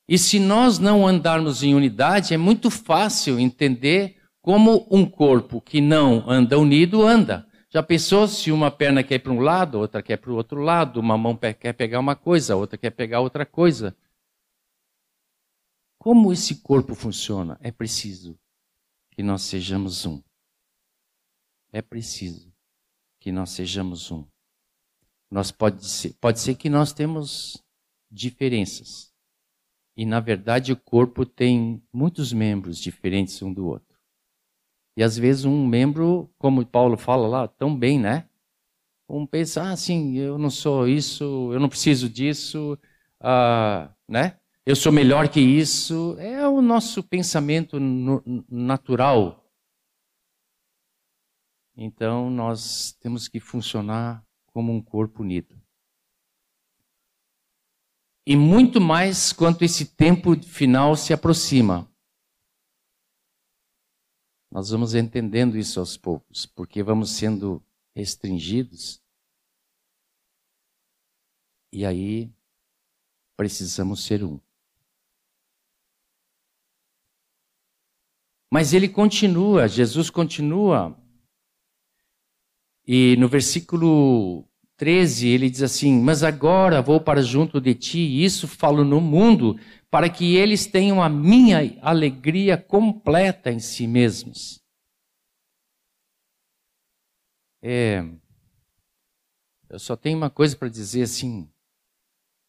E 0.09 0.17
se 0.17 0.39
nós 0.39 0.79
não 0.79 1.07
andarmos 1.07 1.63
em 1.63 1.75
unidade, 1.75 2.35
é 2.35 2.37
muito 2.37 2.71
fácil 2.71 3.41
entender 3.41 4.17
como 4.41 4.87
um 4.91 5.05
corpo 5.05 5.61
que 5.61 5.81
não 5.81 6.29
anda 6.31 6.59
unido 6.59 7.03
anda. 7.03 7.47
Já 7.73 7.83
pensou 7.83 8.29
se 8.29 8.53
uma 8.53 8.71
perna 8.71 9.03
quer 9.03 9.15
ir 9.15 9.21
para 9.21 9.33
um 9.33 9.41
lado, 9.41 9.79
outra 9.79 10.03
quer 10.03 10.19
para 10.19 10.31
o 10.31 10.35
outro 10.35 10.61
lado, 10.61 11.01
uma 11.01 11.17
mão 11.17 11.35
quer 11.35 11.73
pegar 11.73 12.01
uma 12.01 12.15
coisa, 12.15 12.55
outra 12.55 12.77
quer 12.77 12.91
pegar 12.91 13.21
outra 13.21 13.47
coisa? 13.47 13.97
Como 15.99 16.31
esse 16.31 16.61
corpo 16.61 16.95
funciona? 16.95 17.59
É 17.63 17.73
preciso 17.73 18.39
que 19.11 19.23
nós 19.23 19.41
sejamos 19.41 20.05
um. 20.05 20.23
É 21.73 21.81
preciso 21.81 22.53
que 23.19 23.33
nós 23.33 23.49
sejamos 23.49 24.11
um. 24.11 24.27
Nós 25.31 25.51
pode 25.51 25.83
ser, 25.89 26.13
pode 26.21 26.41
ser 26.41 26.57
que 26.57 26.69
nós 26.69 26.93
temos 26.93 27.65
diferenças. 28.11 29.15
E 29.97 30.05
na 30.05 30.21
verdade 30.21 30.73
o 30.73 30.77
corpo 30.77 31.25
tem 31.25 31.83
muitos 31.91 32.35
membros 32.35 32.77
diferentes 32.77 33.41
um 33.41 33.51
do 33.51 33.67
outro. 33.67 33.92
E 34.97 35.03
às 35.03 35.17
vezes 35.17 35.45
um 35.45 35.67
membro, 35.67 36.31
como 36.39 36.65
Paulo 36.67 36.97
fala 36.97 37.27
lá, 37.27 37.49
tão 37.49 37.75
bem, 37.75 37.99
né? 37.99 38.29
Um 39.09 39.27
pensa, 39.27 39.63
ah, 39.63 39.73
assim, 39.73 40.17
eu 40.17 40.39
não 40.39 40.51
sou 40.51 40.89
isso, 40.89 41.51
eu 41.53 41.61
não 41.61 41.69
preciso 41.69 42.09
disso, 42.09 42.79
ah, 43.21 43.91
né? 44.09 44.39
eu 44.65 44.77
sou 44.77 44.93
melhor 44.93 45.29
que 45.29 45.41
isso, 45.41 46.17
é 46.19 46.47
o 46.47 46.63
nosso 46.63 47.03
pensamento 47.03 47.79
natural. 48.49 49.45
Então 51.77 52.31
nós 52.31 52.93
temos 53.01 53.27
que 53.29 53.41
funcionar 53.41 54.25
como 54.47 54.73
um 54.73 54.81
corpo 54.81 55.23
unido. 55.23 55.61
E 58.25 58.37
muito 58.37 58.81
mais 58.81 59.33
quanto 59.33 59.65
esse 59.65 59.97
tempo 59.97 60.41
final 60.41 60.95
se 60.95 61.13
aproxima. 61.13 61.91
Nós 64.53 64.69
vamos 64.69 64.95
entendendo 64.95 65.57
isso 65.57 65.81
aos 65.81 65.97
poucos, 65.97 66.45
porque 66.45 66.83
vamos 66.83 67.13
sendo 67.13 67.65
restringidos. 67.97 69.03
E 71.73 71.87
aí 71.87 72.31
precisamos 73.35 74.05
ser 74.05 74.23
um. 74.23 74.39
Mas 78.53 78.75
ele 78.75 78.91
continua, 78.91 79.67
Jesus 79.67 80.11
continua. 80.11 81.01
E 82.87 83.17
no 83.17 83.29
versículo 83.29 84.47
13 84.83 85.29
ele 85.29 85.49
diz 85.49 85.63
assim: 85.63 86.01
Mas 86.01 86.25
agora 86.25 86.83
vou 86.83 87.01
para 87.01 87.23
junto 87.23 87.61
de 87.61 87.73
ti, 87.73 88.01
e 88.01 88.25
isso 88.25 88.49
falo 88.49 88.85
no 88.85 89.01
mundo, 89.01 89.57
para 89.89 90.11
que 90.11 90.35
eles 90.35 90.67
tenham 90.67 91.01
a 91.01 91.09
minha 91.09 91.79
alegria 91.81 92.57
completa 92.57 93.53
em 93.53 93.61
si 93.61 93.87
mesmos. 93.87 94.61
É, 97.63 98.05
eu 99.71 99.79
só 99.79 99.95
tenho 99.95 100.19
uma 100.19 100.29
coisa 100.29 100.57
para 100.57 100.69
dizer 100.69 101.03
assim: 101.03 101.49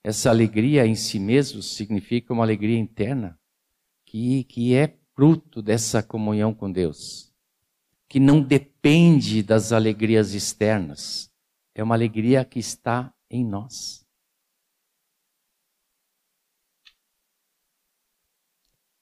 essa 0.03 0.31
alegria 0.31 0.87
em 0.87 0.95
si 0.95 1.19
mesmo 1.19 1.61
significa 1.61 2.33
uma 2.33 2.43
alegria 2.43 2.79
interna, 2.79 3.39
que, 4.07 4.43
que 4.45 4.73
é 4.73 4.97
fruto 5.13 5.61
dessa 5.61 6.01
comunhão 6.01 6.51
com 6.51 6.71
Deus, 6.71 7.31
que 8.09 8.19
não 8.19 8.41
depende 8.41 9.43
das 9.43 9.71
alegrias 9.71 10.33
externas, 10.33 11.31
é 11.75 11.83
uma 11.83 11.95
alegria 11.95 12.45
que 12.45 12.59
está 12.59 13.13
em 13.29 13.43
nós. 13.45 14.05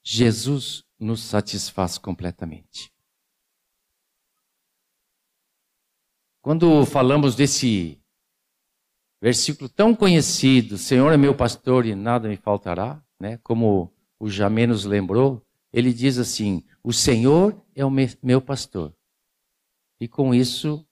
Jesus 0.03 0.83
nos 0.99 1.23
satisfaz 1.23 1.97
completamente. 1.97 2.91
Quando 6.41 6.85
falamos 6.85 7.35
desse 7.35 8.01
versículo 9.21 9.69
tão 9.69 9.95
conhecido, 9.95 10.77
Senhor 10.77 11.11
é 11.11 11.17
meu 11.17 11.35
pastor 11.35 11.85
e 11.85 11.93
nada 11.93 12.27
me 12.27 12.35
faltará, 12.35 13.03
né? 13.19 13.37
Como 13.43 13.93
o 14.19 14.29
Jamé 14.29 14.65
nos 14.65 14.83
lembrou, 14.83 15.45
ele 15.71 15.93
diz 15.93 16.17
assim: 16.17 16.65
O 16.83 16.91
Senhor 16.91 17.63
é 17.75 17.85
o 17.85 17.91
meu 18.23 18.41
pastor. 18.41 18.95
E 19.99 20.07
com 20.07 20.33
isso 20.33 20.85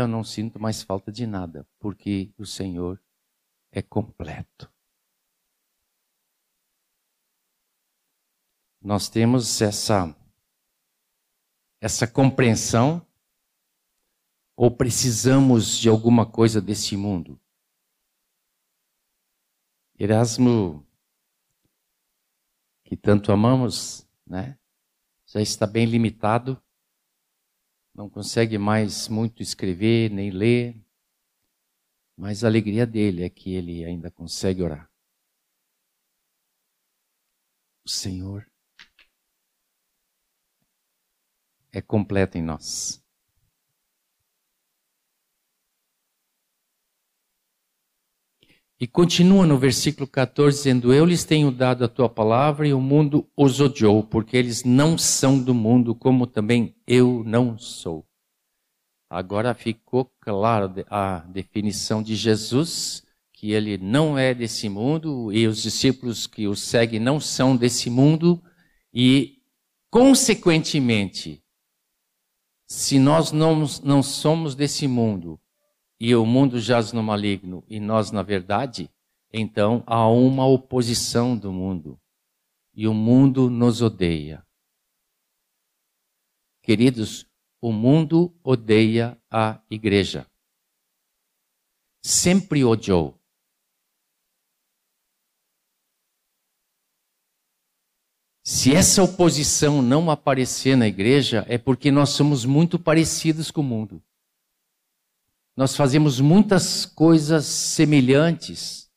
eu 0.00 0.08
não 0.08 0.22
sinto 0.22 0.60
mais 0.60 0.82
falta 0.82 1.10
de 1.10 1.26
nada, 1.26 1.66
porque 1.78 2.32
o 2.36 2.44
Senhor 2.44 3.02
é 3.70 3.82
completo. 3.82 4.72
Nós 8.80 9.08
temos 9.08 9.60
essa 9.60 10.14
essa 11.80 12.06
compreensão 12.06 13.06
ou 14.56 14.70
precisamos 14.70 15.76
de 15.78 15.88
alguma 15.88 16.24
coisa 16.24 16.60
desse 16.60 16.96
mundo? 16.96 17.38
Erasmo, 19.98 20.86
que 22.84 22.96
tanto 22.96 23.32
amamos, 23.32 24.08
né? 24.26 24.58
Já 25.26 25.40
está 25.40 25.66
bem 25.66 25.84
limitado, 25.86 26.62
não 27.96 28.10
consegue 28.10 28.58
mais 28.58 29.08
muito 29.08 29.42
escrever 29.42 30.10
nem 30.10 30.30
ler, 30.30 30.76
mas 32.14 32.44
a 32.44 32.46
alegria 32.46 32.86
dele 32.86 33.24
é 33.24 33.30
que 33.30 33.54
ele 33.54 33.86
ainda 33.86 34.10
consegue 34.10 34.62
orar. 34.62 34.90
O 37.86 37.88
Senhor 37.88 38.46
é 41.72 41.80
completo 41.80 42.36
em 42.36 42.42
nós. 42.42 43.02
E 48.78 48.86
continua 48.86 49.46
no 49.46 49.58
versículo 49.58 50.06
14 50.06 50.58
dizendo: 50.58 50.92
Eu 50.92 51.06
lhes 51.06 51.24
tenho 51.24 51.50
dado 51.50 51.84
a 51.84 51.88
tua 51.88 52.08
palavra 52.08 52.68
e 52.68 52.74
o 52.74 52.80
mundo 52.80 53.26
os 53.34 53.58
odiou, 53.58 54.04
porque 54.04 54.36
eles 54.36 54.64
não 54.64 54.98
são 54.98 55.42
do 55.42 55.54
mundo, 55.54 55.94
como 55.94 56.26
também 56.26 56.76
eu 56.86 57.22
não 57.24 57.56
sou. 57.56 58.06
Agora 59.08 59.54
ficou 59.54 60.10
clara 60.20 60.70
a 60.90 61.20
definição 61.20 62.02
de 62.02 62.14
Jesus, 62.14 63.02
que 63.32 63.52
ele 63.52 63.78
não 63.78 64.18
é 64.18 64.34
desse 64.34 64.68
mundo 64.68 65.32
e 65.32 65.46
os 65.46 65.62
discípulos 65.62 66.26
que 66.26 66.46
o 66.46 66.54
seguem 66.54 67.00
não 67.00 67.18
são 67.18 67.56
desse 67.56 67.88
mundo, 67.88 68.42
e, 68.92 69.38
consequentemente, 69.90 71.42
se 72.68 72.98
nós 72.98 73.32
não, 73.32 73.64
não 73.84 74.02
somos 74.02 74.54
desse 74.54 74.88
mundo, 74.88 75.40
e 75.98 76.14
o 76.14 76.26
mundo 76.26 76.60
jaz 76.60 76.92
no 76.92 77.02
maligno 77.02 77.64
e 77.68 77.80
nós 77.80 78.10
na 78.10 78.22
verdade, 78.22 78.90
então 79.32 79.82
há 79.86 80.06
uma 80.08 80.46
oposição 80.46 81.36
do 81.36 81.52
mundo 81.52 81.98
e 82.74 82.86
o 82.86 82.94
mundo 82.94 83.48
nos 83.48 83.80
odeia. 83.80 84.46
Queridos, 86.62 87.26
o 87.60 87.72
mundo 87.72 88.34
odeia 88.42 89.18
a 89.30 89.62
igreja. 89.70 90.26
Sempre 92.02 92.64
odiou. 92.64 93.18
Se 98.44 98.72
essa 98.72 99.02
oposição 99.02 99.82
não 99.82 100.08
aparecer 100.08 100.76
na 100.76 100.86
igreja, 100.86 101.44
é 101.48 101.58
porque 101.58 101.90
nós 101.90 102.10
somos 102.10 102.44
muito 102.44 102.78
parecidos 102.78 103.50
com 103.50 103.60
o 103.60 103.64
mundo 103.64 104.02
nós 105.56 105.74
fazemos 105.74 106.20
muitas 106.20 106.84
coisas 106.84 107.46
semelhantes 107.46 108.92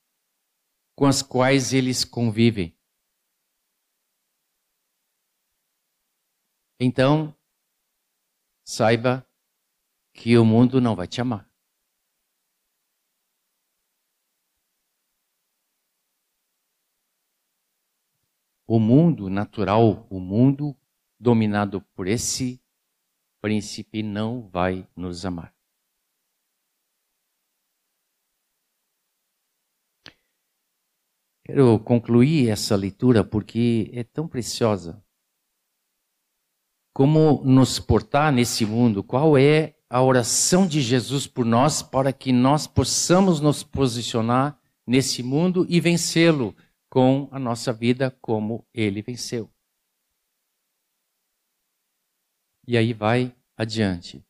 com 0.94 1.06
as 1.06 1.22
quais 1.22 1.72
eles 1.72 2.04
convivem. 2.04 2.78
Então, 6.78 7.34
saiba 8.66 9.26
que 10.14 10.38
o 10.38 10.44
mundo 10.44 10.82
não 10.82 10.98
vai 10.98 11.08
te 11.08 11.22
amar. 11.22 11.50
O 18.68 18.80
mundo 18.80 19.30
natural, 19.30 20.06
o 20.10 20.20
mundo 20.20 20.78
dominado 21.18 21.82
por 21.96 22.06
esse 22.06 22.62
príncipe, 23.42 24.04
não 24.04 24.48
vai 24.50 24.88
nos 24.96 25.26
amar. 25.26 25.59
Quero 31.50 31.80
concluir 31.80 32.48
essa 32.48 32.76
leitura 32.76 33.24
porque 33.24 33.90
é 33.92 34.04
tão 34.04 34.28
preciosa. 34.28 35.04
Como 36.94 37.44
nos 37.44 37.80
portar 37.80 38.32
nesse 38.32 38.68
mundo? 38.68 39.04
Qual 39.04 39.36
é 39.36 39.76
a 39.90 40.00
oração 40.00 40.68
de 40.68 40.80
Jesus 40.80 41.26
por 41.26 41.44
nós 41.44 41.82
para 41.82 42.14
que 42.14 42.32
nós 42.32 42.68
possamos 42.68 43.40
nos 43.40 43.64
posicionar 43.64 44.62
nesse 44.86 45.24
mundo 45.24 45.66
e 45.68 45.80
vencê-lo 45.80 46.56
com 46.88 47.28
a 47.32 47.40
nossa 47.40 47.74
vida 47.74 48.16
como 48.22 48.64
ele 48.72 49.02
venceu? 49.02 49.52
E 52.68 52.78
aí 52.78 52.94
vai 52.94 53.36
adiante, 53.58 54.24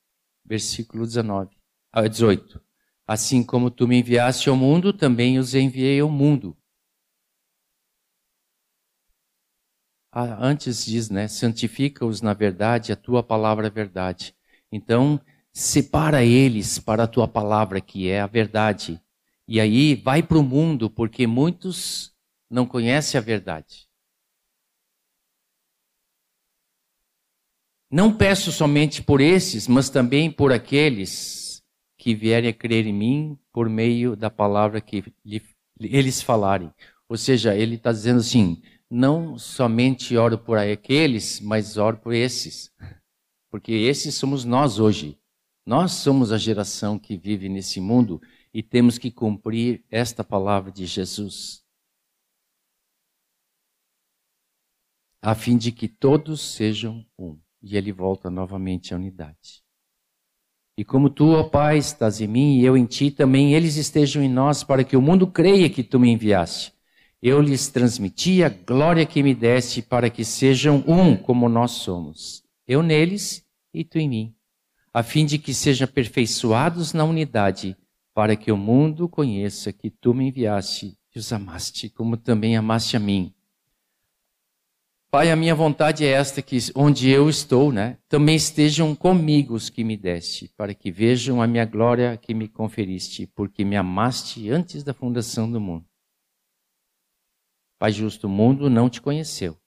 versículo 0.45 1.05
19, 1.05 1.49
18. 2.09 2.61
Assim 3.05 3.43
como 3.43 3.69
tu 3.69 3.89
me 3.89 3.99
enviaste 3.99 4.47
ao 4.47 4.55
mundo, 4.55 4.93
também 4.93 5.37
os 5.37 5.53
enviei 5.53 5.99
ao 5.99 6.09
mundo. 6.09 6.55
Antes 10.13 10.85
diz, 10.85 11.09
né? 11.09 11.27
Santifica-os 11.27 12.21
na 12.21 12.33
verdade, 12.33 12.91
a 12.91 12.95
tua 12.95 13.23
palavra 13.23 13.67
é 13.67 13.69
verdade. 13.69 14.35
Então, 14.71 15.19
separa 15.51 16.23
eles 16.23 16.79
para 16.79 17.03
a 17.03 17.07
tua 17.07 17.27
palavra, 17.27 17.81
que 17.81 18.09
é 18.09 18.19
a 18.21 18.27
verdade. 18.27 19.01
E 19.47 19.59
aí 19.59 19.95
vai 19.95 20.21
para 20.21 20.37
o 20.37 20.43
mundo, 20.43 20.89
porque 20.89 21.25
muitos 21.27 22.13
não 22.49 22.65
conhecem 22.65 23.17
a 23.17 23.21
verdade. 23.21 23.87
Não 27.91 28.15
peço 28.15 28.51
somente 28.51 29.01
por 29.01 29.19
esses, 29.19 29.67
mas 29.67 29.89
também 29.89 30.31
por 30.31 30.53
aqueles 30.53 31.63
que 31.97 32.13
vierem 32.13 32.49
a 32.49 32.53
crer 32.53 32.85
em 32.85 32.93
mim 32.93 33.37
por 33.51 33.67
meio 33.67 34.15
da 34.15 34.29
palavra 34.29 34.79
que 34.79 35.03
eles 35.79 36.21
falarem. 36.21 36.71
Ou 37.07 37.17
seja, 37.17 37.55
ele 37.55 37.75
está 37.75 37.91
dizendo 37.91 38.19
assim: 38.19 38.61
não 38.89 39.37
somente 39.37 40.17
oro 40.17 40.37
por 40.37 40.57
aqueles, 40.57 41.39
mas 41.39 41.77
oro 41.77 41.97
por 41.97 42.13
esses. 42.13 42.73
Porque 43.49 43.71
esses 43.71 44.15
somos 44.15 44.43
nós 44.43 44.79
hoje. 44.79 45.19
Nós 45.65 45.91
somos 45.91 46.31
a 46.31 46.37
geração 46.37 46.97
que 46.97 47.15
vive 47.15 47.47
nesse 47.47 47.79
mundo 47.79 48.19
e 48.53 48.63
temos 48.63 48.97
que 48.97 49.11
cumprir 49.11 49.85
esta 49.91 50.23
palavra 50.23 50.71
de 50.71 50.85
Jesus. 50.85 51.63
A 55.21 55.35
fim 55.35 55.57
de 55.57 55.71
que 55.71 55.87
todos 55.87 56.41
sejam 56.41 57.05
um. 57.17 57.39
E 57.61 57.75
ele 57.75 57.91
volta 57.91 58.29
novamente 58.29 58.93
à 58.93 58.97
unidade. 58.97 59.61
E 60.77 60.85
como 60.85 61.09
tu, 61.09 61.31
ó 61.31 61.43
Pai, 61.43 61.77
estás 61.77 62.21
em 62.21 62.27
mim 62.27 62.57
e 62.57 62.65
eu 62.65 62.77
em 62.77 62.85
ti, 62.85 63.11
também 63.11 63.53
eles 63.53 63.75
estejam 63.75 64.23
em 64.23 64.29
nós, 64.29 64.63
para 64.63 64.81
que 64.81 64.95
o 64.95 65.01
mundo 65.01 65.27
creia 65.27 65.69
que 65.69 65.83
tu 65.83 65.99
me 65.99 66.09
enviaste. 66.09 66.73
Eu 67.21 67.41
lhes 67.41 67.67
transmiti 67.67 68.43
a 68.43 68.49
glória 68.49 69.05
que 69.05 69.21
me 69.21 69.35
deste, 69.35 69.81
para 69.81 70.09
que 70.09 70.23
sejam 70.23 70.83
um 70.87 71.17
como 71.17 71.49
nós 71.49 71.71
somos. 71.71 72.43
Eu 72.65 72.81
neles 72.81 73.45
e 73.73 73.83
tu 73.83 73.99
em 73.99 74.07
mim, 74.07 74.35
a 74.93 75.03
fim 75.03 75.25
de 75.25 75.37
que 75.37 75.53
sejam 75.53 75.85
aperfeiçoados 75.85 76.93
na 76.93 77.03
unidade, 77.03 77.75
para 78.13 78.35
que 78.35 78.51
o 78.51 78.57
mundo 78.57 79.09
conheça 79.09 79.73
que 79.73 79.89
tu 79.89 80.13
me 80.13 80.29
enviaste 80.29 80.97
e 81.13 81.19
os 81.19 81.33
amaste, 81.33 81.89
como 81.89 82.15
também 82.15 82.55
amaste 82.55 82.95
a 82.95 82.99
mim. 82.99 83.33
Pai, 85.11 85.31
a 85.31 85.35
minha 85.35 85.55
vontade 85.55 86.05
é 86.05 86.09
esta, 86.09 86.41
que 86.41 86.57
onde 86.75 87.09
eu 87.09 87.27
estou, 87.27 87.71
né, 87.71 87.97
também 88.07 88.35
estejam 88.35 88.95
comigo 88.95 89.55
os 89.55 89.67
que 89.67 89.83
me 89.83 89.97
deste, 89.97 90.47
para 90.55 90.73
que 90.73 90.91
vejam 90.91 91.41
a 91.41 91.47
minha 91.47 91.65
glória 91.65 92.15
que 92.15 92.33
me 92.33 92.47
conferiste, 92.47 93.25
porque 93.25 93.65
me 93.65 93.75
amaste 93.75 94.49
antes 94.51 94.83
da 94.83 94.93
fundação 94.93 95.51
do 95.51 95.59
mundo. 95.59 95.88
Pai 97.79 97.91
justo, 97.93 98.27
o 98.27 98.29
mundo 98.29 98.69
não 98.69 98.89
te 98.89 99.01
conheceu, 99.01 99.57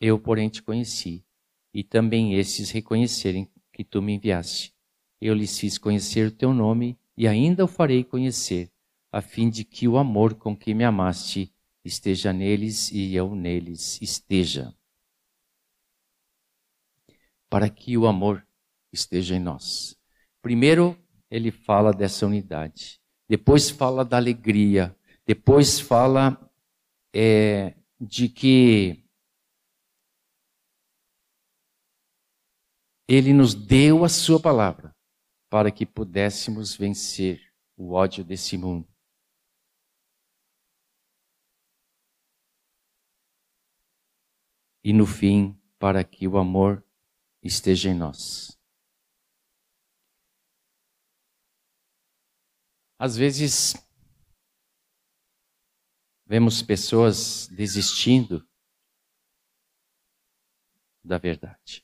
eu, 0.00 0.18
porém, 0.18 0.48
te 0.48 0.62
conheci, 0.62 1.24
e 1.74 1.82
também 1.82 2.34
esses 2.34 2.70
reconhecerem 2.70 3.50
que 3.72 3.82
tu 3.82 4.00
me 4.00 4.14
enviaste. 4.14 4.72
Eu 5.20 5.34
lhes 5.34 5.58
fiz 5.58 5.76
conhecer 5.76 6.28
o 6.28 6.32
teu 6.32 6.54
nome, 6.54 6.96
e 7.16 7.26
ainda 7.26 7.64
o 7.64 7.68
farei 7.68 8.04
conhecer, 8.04 8.70
a 9.10 9.20
fim 9.20 9.50
de 9.50 9.64
que 9.64 9.88
o 9.88 9.98
amor 9.98 10.34
com 10.34 10.56
que 10.56 10.72
me 10.72 10.84
amaste 10.84 11.52
esteja 11.84 12.32
neles 12.32 12.92
e 12.92 13.14
eu 13.14 13.34
neles 13.34 14.00
esteja 14.00 14.72
para 17.48 17.68
que 17.68 17.96
o 17.96 18.06
amor 18.06 18.46
esteja 18.92 19.34
em 19.34 19.40
nós. 19.40 19.96
Primeiro, 20.42 20.96
ele 21.30 21.50
fala 21.50 21.92
dessa 21.92 22.26
unidade. 22.26 23.00
Depois 23.28 23.70
fala 23.70 24.04
da 24.04 24.16
alegria. 24.16 24.94
Depois 25.26 25.80
fala 25.80 26.47
é, 27.20 27.74
de 28.00 28.28
que 28.28 29.04
ele 33.08 33.32
nos 33.32 33.54
deu 33.54 34.04
a 34.04 34.08
sua 34.08 34.40
palavra 34.40 34.94
para 35.50 35.72
que 35.72 35.84
pudéssemos 35.84 36.76
vencer 36.76 37.52
o 37.76 37.92
ódio 37.92 38.22
desse 38.22 38.56
mundo. 38.56 38.86
E 44.84 44.92
no 44.92 45.04
fim, 45.04 45.60
para 45.76 46.04
que 46.04 46.28
o 46.28 46.38
amor 46.38 46.86
esteja 47.42 47.88
em 47.88 47.94
nós. 47.94 48.56
Às 52.96 53.16
vezes, 53.16 53.74
vemos 56.28 56.60
pessoas 56.60 57.48
desistindo 57.48 58.46
da 61.02 61.16
verdade. 61.16 61.82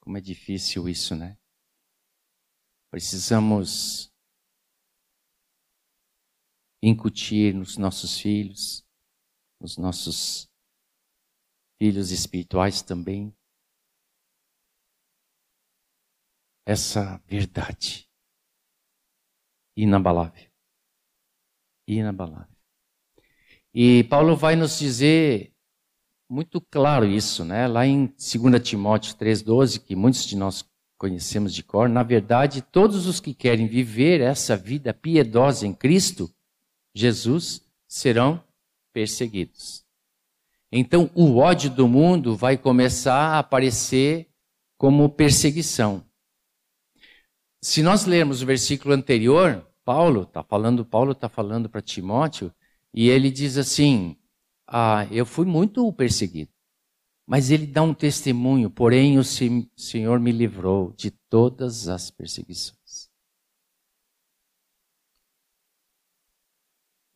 Como 0.00 0.18
é 0.18 0.20
difícil 0.20 0.86
isso, 0.86 1.16
né? 1.16 1.38
Precisamos 2.90 4.12
incutir 6.82 7.54
nos 7.54 7.78
nossos 7.78 8.20
filhos, 8.20 8.86
nos 9.58 9.78
nossos 9.78 10.46
filhos 11.78 12.10
espirituais 12.10 12.82
também, 12.82 13.34
essa 16.66 17.16
verdade 17.26 18.06
inabalável. 19.74 20.52
Inabalável. 21.86 22.53
E 23.74 24.04
Paulo 24.04 24.36
vai 24.36 24.54
nos 24.54 24.78
dizer 24.78 25.52
muito 26.30 26.60
claro 26.60 27.06
isso, 27.06 27.44
né? 27.44 27.66
Lá 27.66 27.84
em 27.84 28.06
2 28.06 28.62
Timóteo 28.62 29.16
3,12, 29.16 29.80
que 29.80 29.96
muitos 29.96 30.24
de 30.24 30.36
nós 30.36 30.64
conhecemos 30.96 31.52
de 31.52 31.62
cor, 31.62 31.88
na 31.88 32.02
verdade, 32.02 32.62
todos 32.62 33.06
os 33.06 33.18
que 33.18 33.34
querem 33.34 33.66
viver 33.66 34.20
essa 34.20 34.56
vida 34.56 34.94
piedosa 34.94 35.66
em 35.66 35.74
Cristo, 35.74 36.30
Jesus, 36.94 37.62
serão 37.88 38.42
perseguidos. 38.92 39.84
Então, 40.70 41.10
o 41.14 41.36
ódio 41.36 41.68
do 41.68 41.88
mundo 41.88 42.36
vai 42.36 42.56
começar 42.56 43.34
a 43.34 43.38
aparecer 43.40 44.28
como 44.78 45.08
perseguição. 45.08 46.04
Se 47.62 47.82
nós 47.82 48.06
lermos 48.06 48.40
o 48.40 48.46
versículo 48.46 48.94
anterior, 48.94 49.66
Paulo 49.84 50.22
está 50.22 50.42
falando, 50.42 50.84
Paulo 50.84 51.12
está 51.12 51.28
falando 51.28 51.68
para 51.68 51.82
Timóteo, 51.82 52.52
e 52.94 53.08
ele 53.08 53.30
diz 53.30 53.58
assim: 53.58 54.16
ah, 54.66 55.06
eu 55.10 55.26
fui 55.26 55.44
muito 55.44 55.92
perseguido. 55.92 56.52
Mas 57.26 57.50
ele 57.50 57.66
dá 57.66 57.82
um 57.82 57.94
testemunho, 57.94 58.70
porém 58.70 59.18
o 59.18 59.24
Senhor 59.24 60.20
me 60.20 60.30
livrou 60.30 60.92
de 60.92 61.10
todas 61.10 61.88
as 61.88 62.10
perseguições. 62.10 63.10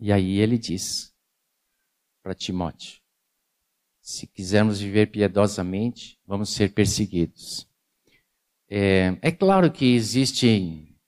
E 0.00 0.12
aí 0.12 0.38
ele 0.38 0.58
diz 0.58 1.14
para 2.22 2.34
Timóteo: 2.34 3.00
se 4.00 4.26
quisermos 4.26 4.80
viver 4.80 5.10
piedosamente, 5.10 6.18
vamos 6.26 6.50
ser 6.50 6.72
perseguidos. 6.72 7.68
É, 8.68 9.18
é 9.22 9.30
claro 9.30 9.72
que 9.72 9.94
existem 9.94 10.98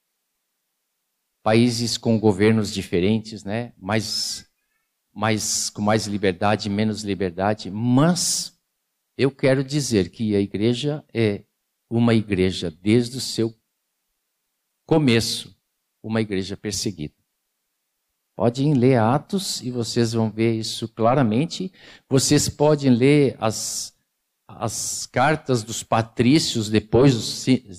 países 1.42 1.96
com 1.96 2.18
governos 2.18 2.72
diferentes, 2.72 3.44
né? 3.44 3.72
Mais, 3.78 4.49
mais, 5.14 5.70
com 5.70 5.82
mais 5.82 6.06
liberdade, 6.06 6.68
menos 6.68 7.02
liberdade, 7.02 7.70
mas 7.70 8.58
eu 9.16 9.30
quero 9.30 9.62
dizer 9.62 10.10
que 10.10 10.34
a 10.34 10.40
igreja 10.40 11.04
é 11.12 11.42
uma 11.88 12.14
igreja 12.14 12.70
desde 12.70 13.16
o 13.18 13.20
seu 13.20 13.54
começo, 14.86 15.56
uma 16.02 16.20
igreja 16.20 16.56
perseguida. 16.56 17.14
Podem 18.34 18.72
ler 18.72 18.96
Atos 18.96 19.60
e 19.60 19.70
vocês 19.70 20.12
vão 20.12 20.30
ver 20.30 20.54
isso 20.54 20.88
claramente. 20.88 21.70
Vocês 22.08 22.48
podem 22.48 22.90
ler 22.90 23.36
as 23.38 23.94
as 24.58 25.06
cartas 25.06 25.62
dos 25.62 25.82
patrícios 25.82 26.68
depois, 26.68 27.14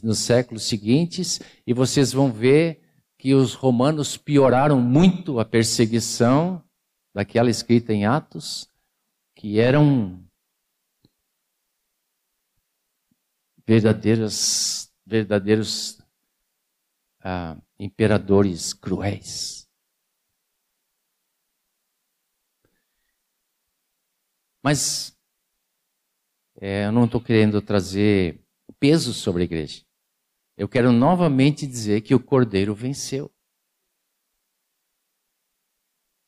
nos 0.01 0.19
séculos 0.19 0.63
seguintes, 0.63 1.41
e 1.65 1.73
vocês 1.73 2.13
vão 2.13 2.31
ver 2.31 2.79
que 3.17 3.33
os 3.33 3.53
romanos 3.53 4.17
pioraram 4.17 4.79
muito 4.79 5.39
a 5.39 5.45
perseguição 5.45 6.63
daquela 7.13 7.49
escrita 7.49 7.93
em 7.93 8.05
Atos, 8.05 8.69
que 9.35 9.59
eram 9.59 10.23
verdadeiros, 13.65 14.91
verdadeiros 15.05 16.01
ah, 17.21 17.57
imperadores 17.79 18.73
cruéis. 18.73 19.67
Mas 24.63 25.17
é, 26.59 26.85
eu 26.85 26.91
não 26.91 27.05
estou 27.05 27.19
querendo 27.19 27.61
trazer 27.61 28.39
peso 28.79 29.13
sobre 29.13 29.41
a 29.41 29.45
igreja. 29.45 29.83
Eu 30.55 30.67
quero 30.67 30.91
novamente 30.91 31.65
dizer 31.65 32.01
que 32.01 32.13
o 32.13 32.19
Cordeiro 32.19 32.75
venceu. 32.75 33.31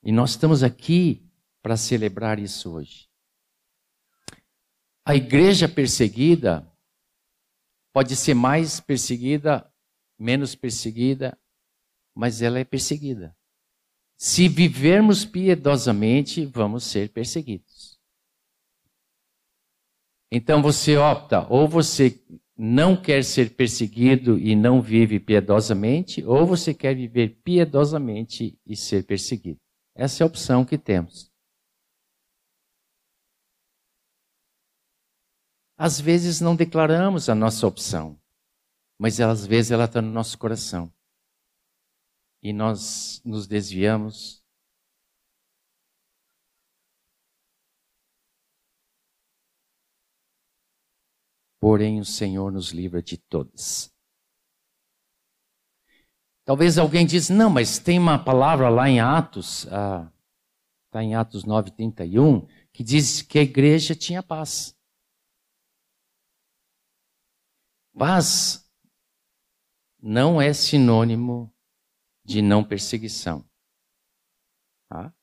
E 0.03 0.11
nós 0.11 0.31
estamos 0.31 0.63
aqui 0.63 1.25
para 1.61 1.77
celebrar 1.77 2.37
isso 2.37 2.73
hoje. 2.73 3.07
A 5.05 5.15
igreja 5.15 5.67
perseguida 5.67 6.69
pode 7.93 8.15
ser 8.15 8.33
mais 8.33 8.79
perseguida, 8.79 9.71
menos 10.19 10.55
perseguida, 10.55 11.37
mas 12.13 12.41
ela 12.41 12.59
é 12.59 12.63
perseguida. 12.63 13.35
Se 14.17 14.47
vivermos 14.47 15.25
piedosamente, 15.25 16.45
vamos 16.45 16.83
ser 16.83 17.09
perseguidos. 17.09 17.99
Então 20.31 20.61
você 20.61 20.97
opta, 20.97 21.47
ou 21.49 21.67
você 21.67 22.21
não 22.57 22.99
quer 22.99 23.23
ser 23.23 23.55
perseguido 23.55 24.37
e 24.39 24.55
não 24.55 24.81
vive 24.81 25.19
piedosamente, 25.19 26.23
ou 26.23 26.45
você 26.45 26.73
quer 26.73 26.95
viver 26.95 27.41
piedosamente 27.43 28.59
e 28.65 28.75
ser 28.75 29.05
perseguido. 29.05 29.62
Essa 29.95 30.23
é 30.23 30.25
a 30.25 30.27
opção 30.27 30.65
que 30.65 30.77
temos. 30.77 31.31
Às 35.77 35.99
vezes 35.99 36.39
não 36.39 36.55
declaramos 36.55 37.29
a 37.29 37.35
nossa 37.35 37.67
opção, 37.67 38.19
mas 38.97 39.19
às 39.19 39.45
vezes 39.45 39.71
ela 39.71 39.85
está 39.85 40.01
no 40.01 40.09
nosso 40.09 40.37
coração. 40.37 40.91
E 42.41 42.51
nós 42.51 43.21
nos 43.23 43.47
desviamos. 43.47 44.43
Porém, 51.59 51.99
o 51.99 52.05
Senhor 52.05 52.51
nos 52.51 52.71
livra 52.71 53.01
de 53.01 53.17
todas. 53.17 53.92
Talvez 56.45 56.77
alguém 56.77 57.05
diz, 57.05 57.29
não, 57.29 57.49
mas 57.49 57.79
tem 57.79 57.97
uma 57.97 58.19
palavra 58.19 58.67
lá 58.69 58.89
em 58.89 58.99
Atos, 58.99 59.63
está 59.63 60.11
ah, 60.93 61.03
em 61.03 61.15
Atos 61.15 61.45
9,31, 61.45 62.45
que 62.73 62.83
diz 62.83 63.21
que 63.21 63.39
a 63.39 63.43
igreja 63.43 63.95
tinha 63.95 64.21
paz. 64.21 64.75
Paz 67.97 68.69
não 70.01 70.41
é 70.41 70.51
sinônimo 70.51 71.53
de 72.25 72.41
não 72.41 72.63
perseguição. 72.63 73.45
Tá? 74.89 75.13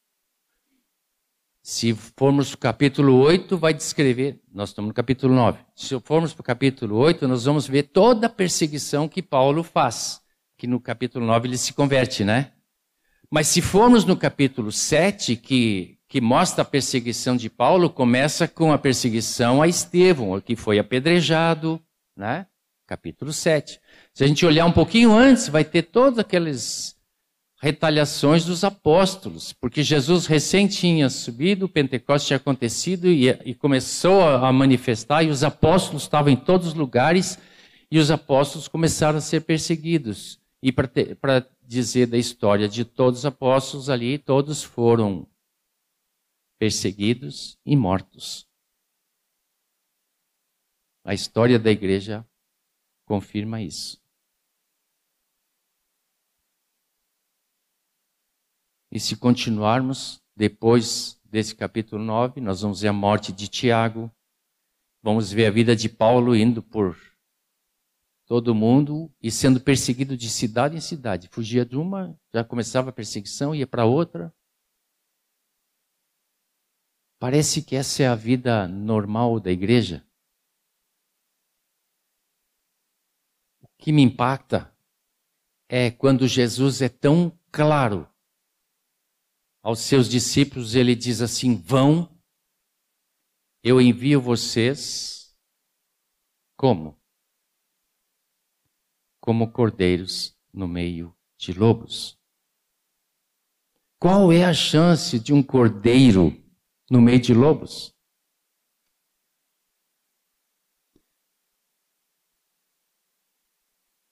Se 1.63 1.95
formos 1.95 2.51
para 2.51 2.57
o 2.57 2.59
capítulo 2.61 3.19
8, 3.19 3.59
vai 3.59 3.75
descrever, 3.75 4.41
nós 4.51 4.71
estamos 4.71 4.89
no 4.89 4.95
capítulo 4.95 5.35
9. 5.35 5.63
Se 5.75 6.01
formos 6.01 6.33
para 6.33 6.41
o 6.41 6.45
capítulo 6.45 6.97
8, 6.97 7.29
nós 7.29 7.45
vamos 7.45 7.67
ver 7.67 7.85
toda 7.85 8.27
a 8.27 8.31
perseguição 8.31 9.07
que 9.07 9.23
Paulo 9.23 9.63
faz. 9.63 10.20
Que 10.61 10.67
no 10.67 10.79
capítulo 10.79 11.25
9 11.25 11.49
ele 11.49 11.57
se 11.57 11.73
converte, 11.73 12.23
né? 12.23 12.53
Mas 13.31 13.47
se 13.47 13.63
formos 13.63 14.05
no 14.05 14.15
capítulo 14.15 14.71
7, 14.71 15.35
que, 15.35 15.97
que 16.07 16.21
mostra 16.21 16.61
a 16.61 16.67
perseguição 16.67 17.35
de 17.35 17.49
Paulo, 17.49 17.89
começa 17.89 18.47
com 18.47 18.71
a 18.71 18.77
perseguição 18.77 19.63
a 19.63 19.67
Estevão, 19.67 20.39
que 20.39 20.55
foi 20.55 20.79
apedrejado, 20.79 21.81
né? 22.15 22.45
capítulo 22.87 23.33
7. 23.33 23.81
Se 24.13 24.23
a 24.23 24.27
gente 24.27 24.45
olhar 24.45 24.67
um 24.67 24.73
pouquinho 24.73 25.15
antes, 25.15 25.49
vai 25.49 25.65
ter 25.65 25.85
todas 25.85 26.19
aquelas 26.19 26.95
retaliações 27.63 28.45
dos 28.45 28.63
apóstolos, 28.63 29.55
porque 29.55 29.83
Jesus 29.83 30.27
recém 30.27 30.67
tinha 30.67 31.09
subido, 31.09 31.65
o 31.65 31.71
Pentecostes 31.71 32.27
tinha 32.27 32.37
acontecido 32.37 33.09
e, 33.09 33.31
e 33.47 33.55
começou 33.55 34.29
a 34.29 34.53
manifestar, 34.53 35.23
e 35.23 35.31
os 35.31 35.43
apóstolos 35.43 36.03
estavam 36.03 36.31
em 36.31 36.37
todos 36.37 36.67
os 36.67 36.75
lugares, 36.75 37.39
e 37.91 37.99
os 37.99 38.11
apóstolos 38.11 38.69
começaram 38.69 39.17
a 39.17 39.23
ser 39.23 39.41
perseguidos. 39.41 40.39
E 40.63 40.71
para 40.71 41.41
dizer 41.63 42.07
da 42.07 42.19
história 42.19 42.69
de 42.69 42.85
todos 42.85 43.21
os 43.21 43.27
apóstolos 43.27 43.89
ali, 43.89 44.19
todos 44.19 44.63
foram 44.63 45.27
perseguidos 46.59 47.59
e 47.65 47.75
mortos. 47.75 48.47
A 51.03 51.15
história 51.15 51.59
da 51.59 51.71
igreja 51.71 52.29
confirma 53.07 53.63
isso. 53.63 53.99
E 58.93 59.01
se 59.01 59.17
continuarmos, 59.17 60.21
depois 60.37 61.19
desse 61.25 61.55
capítulo 61.55 62.05
9, 62.05 62.41
nós 62.41 62.61
vamos 62.61 62.83
ver 62.83 62.89
a 62.89 62.93
morte 62.93 63.33
de 63.33 63.49
Tiago, 63.49 64.13
vamos 65.03 65.33
ver 65.33 65.47
a 65.47 65.51
vida 65.51 65.75
de 65.75 65.89
Paulo 65.89 66.37
indo 66.37 66.63
por 66.63 67.10
todo 68.31 68.55
mundo 68.55 69.13
e 69.21 69.29
sendo 69.29 69.61
perseguido 69.61 70.17
de 70.17 70.31
cidade 70.31 70.77
em 70.77 70.81
cidade. 70.81 71.27
Fugia 71.27 71.67
de 71.67 71.77
uma, 71.77 72.17
já 72.33 72.45
começava 72.45 72.91
a 72.91 72.93
perseguição, 72.93 73.53
ia 73.53 73.67
para 73.67 73.85
outra. 73.85 74.33
Parece 77.19 77.61
que 77.61 77.75
essa 77.75 78.05
é 78.05 78.07
a 78.07 78.15
vida 78.15 78.69
normal 78.69 79.41
da 79.41 79.51
igreja. 79.51 80.07
que 83.77 83.91
me 83.93 84.03
impacta 84.03 84.73
é 85.67 85.91
quando 85.91 86.29
Jesus 86.29 86.83
é 86.83 86.89
tão 86.89 87.37
claro 87.51 88.07
aos 89.63 89.81
seus 89.81 90.07
discípulos, 90.07 90.75
ele 90.75 90.95
diz 90.95 91.23
assim: 91.23 91.57
Vão, 91.57 92.15
eu 93.65 93.81
envio 93.81 94.21
vocês 94.21 95.35
como? 96.57 97.00
Como 99.21 99.53
cordeiros 99.53 100.37
no 100.53 100.67
meio 100.67 101.15
de 101.39 101.53
lobos. 101.53 102.19
Qual 103.99 104.33
é 104.33 104.45
a 104.45 104.55
chance 104.55 105.21
de 105.21 105.33
um 105.33 105.43
cordeiro 105.43 106.33
no 106.91 107.03
meio 107.03 107.21
de 107.21 107.35
lobos? 107.35 107.95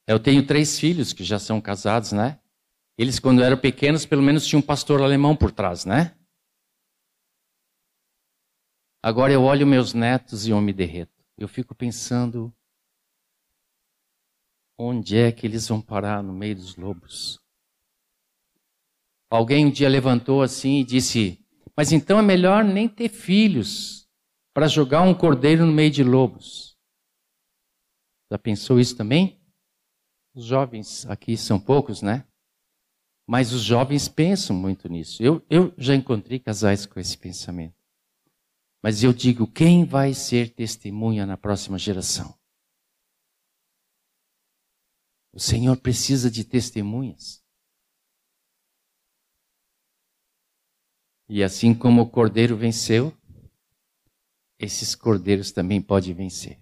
Eu 0.06 0.18
tenho 0.18 0.46
três 0.46 0.78
filhos 0.78 1.12
que 1.12 1.24
já 1.24 1.38
são 1.38 1.60
casados, 1.60 2.12
né? 2.12 2.40
Eles, 2.96 3.18
quando 3.18 3.42
eram 3.42 3.58
pequenos, 3.58 4.04
pelo 4.04 4.22
menos 4.22 4.46
tinham 4.46 4.60
um 4.60 4.66
pastor 4.66 5.00
alemão 5.00 5.36
por 5.36 5.52
trás, 5.52 5.84
né? 5.84 6.18
Agora 9.02 9.32
eu 9.32 9.42
olho 9.42 9.66
meus 9.66 9.94
netos 9.94 10.46
e 10.46 10.50
eu 10.50 10.60
me 10.60 10.72
derreto. 10.72 11.24
Eu 11.36 11.46
fico 11.46 11.74
pensando: 11.74 12.52
onde 14.78 15.16
é 15.16 15.32
que 15.32 15.44
eles 15.44 15.66
vão 15.66 15.80
parar 15.80 16.22
no 16.22 16.32
meio 16.32 16.54
dos 16.54 16.76
lobos? 16.76 17.40
Alguém 19.28 19.66
um 19.66 19.70
dia 19.70 19.88
levantou 19.88 20.40
assim 20.40 20.78
e 20.78 20.84
disse: 20.84 21.44
Mas 21.76 21.92
então 21.92 22.18
é 22.18 22.22
melhor 22.22 22.64
nem 22.64 22.88
ter 22.88 23.08
filhos 23.08 24.08
para 24.54 24.68
jogar 24.68 25.02
um 25.02 25.14
cordeiro 25.14 25.66
no 25.66 25.72
meio 25.72 25.90
de 25.90 26.04
lobos. 26.04 26.76
Já 28.30 28.38
pensou 28.38 28.78
isso 28.78 28.96
também? 28.96 29.40
Os 30.34 30.44
jovens 30.44 31.04
aqui 31.06 31.36
são 31.36 31.58
poucos, 31.58 32.00
né? 32.00 32.24
Mas 33.26 33.52
os 33.52 33.62
jovens 33.62 34.08
pensam 34.08 34.56
muito 34.56 34.88
nisso. 34.88 35.22
Eu, 35.22 35.44
eu 35.50 35.74
já 35.76 35.94
encontrei 35.94 36.38
casais 36.38 36.86
com 36.86 36.98
esse 36.98 37.18
pensamento. 37.18 37.74
Mas 38.82 39.02
eu 39.02 39.12
digo: 39.12 39.46
quem 39.46 39.84
vai 39.84 40.14
ser 40.14 40.50
testemunha 40.50 41.26
na 41.26 41.36
próxima 41.36 41.76
geração? 41.76 42.37
O 45.32 45.40
Senhor 45.40 45.76
precisa 45.76 46.30
de 46.30 46.44
testemunhas. 46.44 47.44
E 51.28 51.42
assim 51.42 51.74
como 51.74 52.02
o 52.02 52.10
cordeiro 52.10 52.56
venceu, 52.56 53.14
esses 54.58 54.94
cordeiros 54.94 55.52
também 55.52 55.80
podem 55.80 56.14
vencer. 56.14 56.60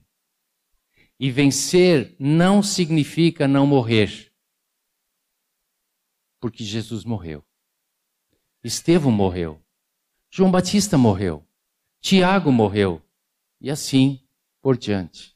E 1.18 1.30
vencer 1.30 2.14
não 2.18 2.62
significa 2.62 3.46
não 3.46 3.66
morrer. 3.66 4.32
Porque 6.40 6.64
Jesus 6.64 7.04
morreu. 7.04 7.46
Estevão 8.62 9.12
morreu. 9.12 9.64
João 10.30 10.50
Batista 10.50 10.98
morreu. 10.98 11.46
Tiago 12.00 12.50
morreu. 12.50 13.00
E 13.60 13.70
assim 13.70 14.28
por 14.60 14.76
diante. 14.76 15.35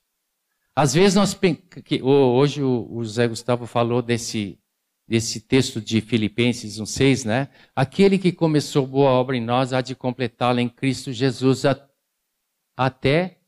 Às 0.80 0.94
vezes 0.94 1.14
nós 1.14 1.38
hoje 2.02 2.62
o 2.62 3.04
José 3.04 3.28
Gustavo 3.28 3.66
falou 3.66 4.00
desse 4.00 4.58
desse 5.06 5.38
texto 5.38 5.78
de 5.78 6.00
Filipenses 6.00 6.80
1:6, 6.80 7.26
né? 7.26 7.50
Aquele 7.76 8.18
que 8.18 8.32
começou 8.32 8.86
boa 8.86 9.10
obra 9.10 9.36
em 9.36 9.44
nós 9.44 9.74
há 9.74 9.82
de 9.82 9.94
completá-la 9.94 10.62
em 10.62 10.70
Cristo 10.70 11.12
Jesus 11.12 11.64
até 12.74 13.42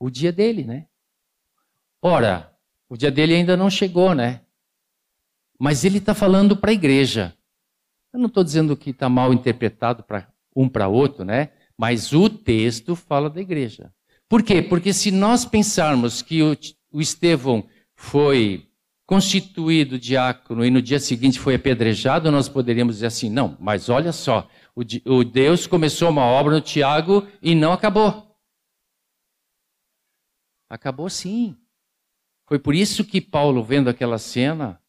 o 0.00 0.08
dia 0.08 0.32
dele, 0.32 0.64
né? 0.64 0.86
Ora, 2.00 2.58
o 2.88 2.96
dia 2.96 3.10
dele 3.10 3.34
ainda 3.34 3.54
não 3.54 3.68
chegou, 3.68 4.14
né? 4.14 4.46
Mas 5.58 5.84
ele 5.84 5.98
está 5.98 6.14
falando 6.14 6.56
para 6.56 6.70
a 6.70 6.72
igreja. 6.72 7.36
Eu 8.14 8.18
não 8.18 8.28
estou 8.28 8.42
dizendo 8.42 8.74
que 8.74 8.88
está 8.88 9.10
mal 9.10 9.30
interpretado 9.30 10.04
para 10.04 10.26
um 10.56 10.70
para 10.70 10.88
outro, 10.88 11.22
né? 11.22 11.52
Mas 11.76 12.14
o 12.14 12.30
texto 12.30 12.96
fala 12.96 13.28
da 13.28 13.42
igreja. 13.42 13.92
Por 14.30 14.44
quê? 14.44 14.62
Porque 14.62 14.94
se 14.94 15.10
nós 15.10 15.44
pensarmos 15.44 16.22
que 16.22 16.40
o, 16.40 16.56
o 16.92 17.00
Estevão 17.00 17.68
foi 17.96 18.70
constituído 19.04 19.98
diácono 19.98 20.64
e 20.64 20.70
no 20.70 20.80
dia 20.80 21.00
seguinte 21.00 21.40
foi 21.40 21.56
apedrejado, 21.56 22.30
nós 22.30 22.48
poderíamos 22.48 22.94
dizer 22.94 23.06
assim: 23.06 23.28
não, 23.28 23.56
mas 23.58 23.88
olha 23.88 24.12
só, 24.12 24.48
o, 24.72 24.82
o 25.12 25.24
Deus 25.24 25.66
começou 25.66 26.08
uma 26.08 26.24
obra 26.24 26.54
no 26.54 26.60
Tiago 26.60 27.26
e 27.42 27.56
não 27.56 27.72
acabou. 27.72 28.38
Acabou 30.68 31.10
sim. 31.10 31.56
Foi 32.46 32.60
por 32.60 32.72
isso 32.72 33.04
que 33.04 33.20
Paulo, 33.20 33.64
vendo 33.64 33.90
aquela 33.90 34.16
cena, 34.16 34.80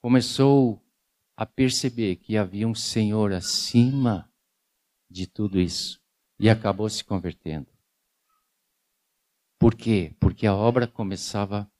começou 0.00 0.80
a 1.36 1.44
perceber 1.44 2.16
que 2.16 2.36
havia 2.36 2.68
um 2.68 2.74
Senhor 2.74 3.32
acima 3.32 4.32
de 5.10 5.26
tudo 5.26 5.58
isso 5.58 6.01
e 6.42 6.50
acabou 6.50 6.90
se 6.90 7.04
convertendo. 7.04 7.68
Por 9.60 9.76
quê? 9.76 10.12
Porque 10.18 10.44
a 10.44 10.52
obra 10.52 10.88
começava 10.88 11.70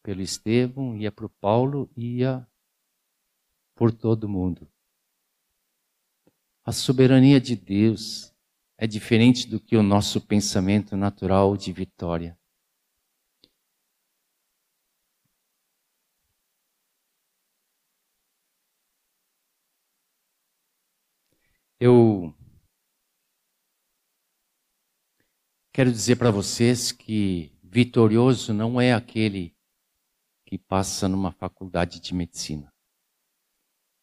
pelo 0.00 0.22
Estevão, 0.22 0.96
ia 0.96 1.10
para 1.10 1.26
o 1.26 1.28
Paulo, 1.28 1.90
ia 1.96 2.46
por 3.74 3.92
todo 3.92 4.28
mundo. 4.28 4.70
A 6.64 6.70
soberania 6.70 7.40
de 7.40 7.56
Deus 7.56 8.32
é 8.78 8.86
diferente 8.86 9.48
do 9.48 9.58
que 9.58 9.76
o 9.76 9.82
nosso 9.82 10.20
pensamento 10.20 10.96
natural 10.96 11.56
de 11.56 11.72
vitória. 11.72 12.38
Eu 21.80 22.35
quero 25.76 25.92
dizer 25.92 26.16
para 26.16 26.30
vocês 26.30 26.90
que 26.90 27.52
vitorioso 27.62 28.54
não 28.54 28.80
é 28.80 28.94
aquele 28.94 29.54
que 30.46 30.56
passa 30.56 31.06
numa 31.06 31.30
faculdade 31.30 32.00
de 32.00 32.14
medicina. 32.14 32.72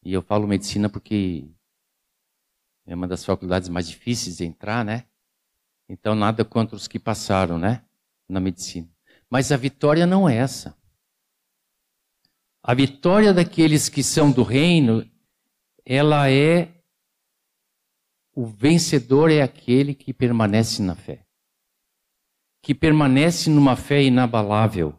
E 0.04 0.12
eu 0.12 0.22
falo 0.22 0.46
medicina 0.46 0.88
porque 0.88 1.50
é 2.86 2.94
uma 2.94 3.08
das 3.08 3.24
faculdades 3.24 3.68
mais 3.68 3.88
difíceis 3.88 4.36
de 4.36 4.44
entrar, 4.44 4.84
né? 4.84 5.08
Então, 5.88 6.14
nada 6.14 6.44
contra 6.44 6.76
os 6.76 6.86
que 6.86 7.00
passaram, 7.00 7.58
né? 7.58 7.84
Na 8.28 8.38
medicina. 8.38 8.88
Mas 9.28 9.50
a 9.50 9.56
vitória 9.56 10.06
não 10.06 10.28
é 10.28 10.36
essa. 10.36 10.78
A 12.62 12.72
vitória 12.72 13.34
daqueles 13.34 13.88
que 13.88 14.04
são 14.04 14.30
do 14.30 14.44
reino, 14.44 15.04
ela 15.84 16.30
é 16.30 16.72
o 18.32 18.46
vencedor 18.46 19.28
é 19.28 19.42
aquele 19.42 19.92
que 19.92 20.14
permanece 20.14 20.80
na 20.80 20.94
fé. 20.94 21.23
Que 22.64 22.74
permanece 22.74 23.50
numa 23.50 23.76
fé 23.76 24.02
inabalável. 24.02 24.98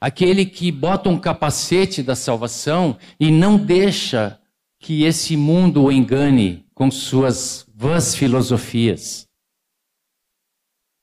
Aquele 0.00 0.46
que 0.46 0.70
bota 0.70 1.08
um 1.08 1.18
capacete 1.18 2.00
da 2.00 2.14
salvação 2.14 2.96
e 3.18 3.28
não 3.28 3.56
deixa 3.56 4.40
que 4.78 5.02
esse 5.02 5.36
mundo 5.36 5.82
o 5.82 5.90
engane 5.90 6.64
com 6.74 6.92
suas 6.92 7.68
vãs 7.74 8.14
filosofias. 8.14 9.28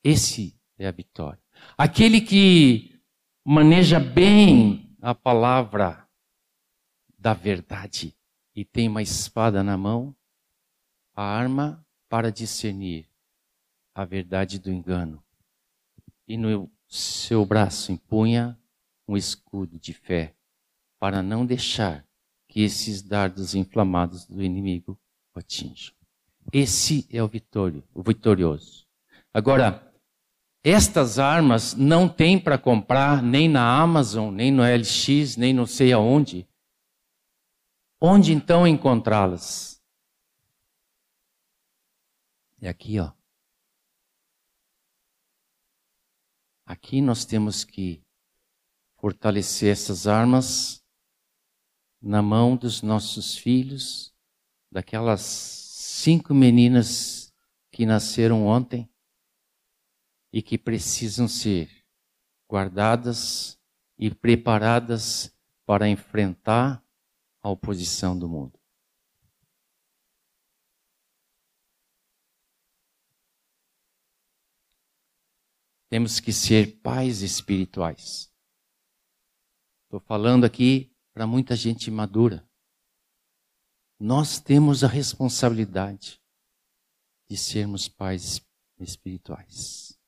Esse 0.02 0.58
é 0.78 0.88
a 0.88 0.92
vitória. 0.92 1.42
Aquele 1.78 2.22
que 2.22 2.98
maneja 3.46 4.00
bem 4.00 4.96
a 5.02 5.14
palavra 5.14 6.08
da 7.18 7.34
verdade 7.34 8.16
e 8.56 8.64
tem 8.64 8.88
uma 8.88 9.02
espada 9.02 9.62
na 9.62 9.78
mão 9.78 10.16
a 11.14 11.22
arma 11.22 11.86
para 12.08 12.32
discernir 12.32 13.09
a 13.94 14.06
verdade 14.06 14.60
do 14.60 14.72
engano. 14.72 15.24
E 16.28 16.38
no 16.38 16.70
seu 16.88 17.46
braço 17.46 17.92
empunha 17.92 18.58
um 19.08 19.18
escudo 19.18 19.80
de 19.80 19.94
fé 19.94 20.36
para 21.00 21.24
não 21.24 21.46
deixar 21.46 22.06
que 22.48 22.62
esses 22.62 23.02
dardos 23.02 23.56
inflamados 23.56 24.26
do 24.26 24.42
inimigo 24.42 25.00
o 25.36 25.40
atinjam. 25.40 25.94
Esse 26.52 27.08
é 27.12 27.22
o 27.22 27.28
vitório, 27.28 27.84
o 27.94 28.02
vitorioso. 28.02 28.88
Agora, 29.34 29.92
estas 30.64 31.20
armas 31.20 31.76
não 31.76 32.10
tem 32.10 32.40
para 32.40 32.58
comprar 32.58 33.22
nem 33.22 33.48
na 33.48 33.80
Amazon, 33.80 34.34
nem 34.34 34.52
no 34.52 34.64
LX, 34.64 35.38
nem 35.38 35.54
não 35.54 35.66
sei 35.66 35.94
aonde. 35.94 36.48
Onde 38.02 38.34
então 38.34 38.68
encontrá-las? 38.68 39.82
É 42.62 42.68
aqui, 42.68 43.00
ó. 43.00 43.12
Aqui 46.70 47.02
nós 47.02 47.26
temos 47.26 47.64
que 47.64 48.00
fortalecer 49.00 49.72
essas 49.72 50.06
armas 50.06 50.84
na 52.00 52.22
mão 52.22 52.56
dos 52.56 52.84
nossos 52.84 53.36
filhos, 53.36 54.14
daquelas 54.72 55.20
cinco 55.20 56.32
meninas 56.32 57.34
que 57.72 57.88
nasceram 57.88 58.46
ontem 58.46 58.88
e 60.32 60.44
que 60.44 60.60
precisam 60.60 61.28
ser 61.28 61.72
guardadas 62.48 63.58
e 63.98 64.14
preparadas 64.14 65.36
para 65.66 65.90
enfrentar 65.90 66.86
a 67.42 67.50
oposição 67.50 68.16
do 68.16 68.30
mundo. 68.30 68.59
Temos 75.90 76.20
que 76.20 76.32
ser 76.32 76.80
pais 76.82 77.22
espirituais. 77.22 78.32
Estou 79.86 80.00
falando 80.00 80.46
aqui 80.46 80.96
para 81.14 81.26
muita 81.26 81.56
gente 81.56 81.90
madura. 81.90 82.48
Nós 84.00 84.40
temos 84.40 84.84
a 84.84 84.88
responsabilidade 84.88 86.22
de 87.28 87.36
sermos 87.36 87.88
pais 87.88 88.40
espirituais. 88.80 90.00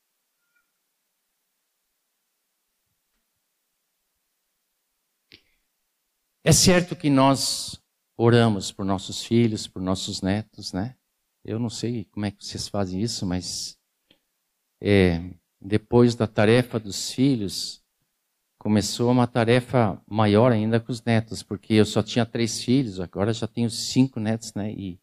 É 6.44 6.52
certo 6.52 6.96
que 6.96 7.10
nós 7.10 7.80
oramos 8.16 8.72
por 8.72 8.84
nossos 8.84 9.24
filhos, 9.24 9.66
por 9.66 9.82
nossos 9.82 10.22
netos, 10.22 10.72
né? 10.72 10.96
Eu 11.44 11.58
não 11.58 11.70
sei 11.70 12.04
como 12.06 12.24
é 12.24 12.30
que 12.30 12.44
vocês 12.44 12.68
fazem 12.68 13.00
isso, 13.02 13.26
mas 13.26 13.78
é, 14.80 15.18
depois 15.64 16.14
da 16.14 16.26
tarefa 16.26 16.78
dos 16.78 17.12
filhos, 17.12 17.82
começou 18.58 19.10
uma 19.10 19.26
tarefa 19.26 20.00
maior 20.06 20.52
ainda 20.52 20.80
com 20.80 20.90
os 20.90 21.02
netos, 21.02 21.42
porque 21.42 21.74
eu 21.74 21.84
só 21.84 22.02
tinha 22.02 22.26
três 22.26 22.62
filhos, 22.62 23.00
agora 23.00 23.32
já 23.32 23.46
tenho 23.46 23.70
cinco 23.70 24.20
netos, 24.20 24.54
né? 24.54 24.72
E, 24.72 25.00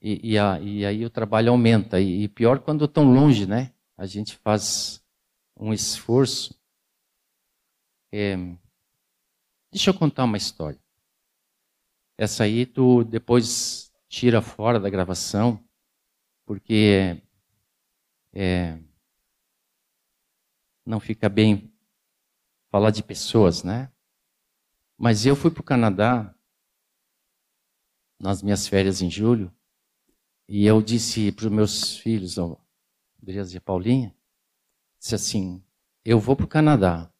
e, 0.00 0.32
e, 0.32 0.38
a, 0.38 0.60
e 0.60 0.84
aí 0.84 1.04
o 1.04 1.10
trabalho 1.10 1.50
aumenta. 1.50 2.00
E, 2.00 2.24
e 2.24 2.28
pior 2.28 2.60
quando 2.60 2.84
estão 2.84 3.04
longe, 3.04 3.46
né? 3.46 3.72
A 3.96 4.06
gente 4.06 4.36
faz 4.36 5.02
um 5.58 5.72
esforço. 5.72 6.54
É... 8.12 8.36
Deixa 9.70 9.90
eu 9.90 9.94
contar 9.94 10.24
uma 10.24 10.36
história. 10.36 10.78
Essa 12.18 12.44
aí 12.44 12.64
tu 12.64 13.04
depois 13.04 13.92
tira 14.08 14.40
fora 14.40 14.80
da 14.80 14.88
gravação, 14.88 15.62
porque 16.46 17.20
é, 18.32 18.78
não 20.86 21.00
fica 21.00 21.28
bem 21.28 21.70
falar 22.70 22.90
de 22.90 23.02
pessoas, 23.02 23.64
né? 23.64 23.92
Mas 24.96 25.26
eu 25.26 25.34
fui 25.34 25.50
para 25.50 25.60
o 25.60 25.64
Canadá 25.64 26.34
nas 28.18 28.42
minhas 28.42 28.66
férias 28.66 29.02
em 29.02 29.10
julho 29.10 29.54
e 30.48 30.64
eu 30.64 30.80
disse 30.80 31.32
para 31.32 31.46
os 31.46 31.52
meus 31.52 31.98
filhos, 31.98 32.38
Andreas 32.38 33.52
e 33.52 33.60
Paulinha, 33.60 34.16
disse 34.98 35.14
assim: 35.14 35.62
eu 36.04 36.20
vou 36.20 36.36
para 36.36 36.46
o 36.46 36.48
Canadá, 36.48 37.12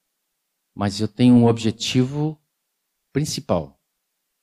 mas 0.72 1.00
eu 1.00 1.08
tenho 1.08 1.34
um 1.34 1.46
objetivo 1.46 2.40
principal, 3.12 3.82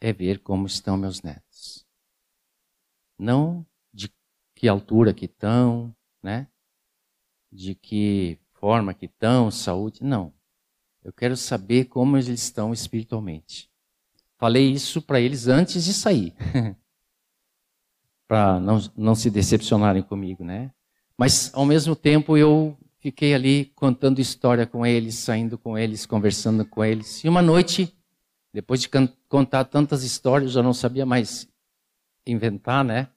é 0.02 0.12
ver 0.12 0.40
como 0.40 0.68
estão 0.68 0.98
meus 0.98 1.22
netos. 1.22 1.88
Não 3.18 3.66
de 3.94 4.14
que 4.54 4.68
altura 4.68 5.14
que 5.14 5.26
estão, 5.26 5.96
né? 6.22 6.52
De 7.50 7.74
que 7.74 8.38
forma 8.64 8.94
que 8.94 9.08
estão, 9.08 9.52
saúde. 9.52 10.02
Não. 10.02 10.34
Eu 11.04 11.12
quero 11.12 11.36
saber 11.36 11.84
como 11.84 12.16
eles 12.16 12.30
estão 12.30 12.72
espiritualmente. 12.72 13.70
Falei 14.38 14.72
isso 14.72 15.02
para 15.02 15.20
eles 15.20 15.50
antes 15.50 15.84
de 15.84 15.94
sair. 15.94 16.34
para 18.26 18.62
não, 18.62 18.80
não 18.96 19.16
se 19.16 19.30
decepcionarem 19.30 20.02
comigo, 20.02 20.46
né? 20.46 20.72
Mas, 21.18 21.54
ao 21.54 21.66
mesmo 21.66 21.94
tempo, 21.94 22.38
eu 22.38 22.78
fiquei 23.00 23.34
ali 23.34 23.66
contando 23.76 24.22
história 24.22 24.66
com 24.66 24.86
eles, 24.86 25.16
saindo 25.16 25.58
com 25.58 25.78
eles, 25.78 26.06
conversando 26.06 26.66
com 26.66 26.86
eles. 26.86 27.22
E 27.22 27.28
uma 27.28 27.42
noite, 27.42 27.94
depois 28.54 28.80
de 28.80 28.90
contar 29.28 29.66
tantas 29.66 30.06
histórias, 30.06 30.52
eu 30.52 30.54
já 30.54 30.64
não 30.64 30.74
sabia 30.74 31.06
mais 31.06 31.50
inventar, 32.26 32.86
né? 32.86 33.10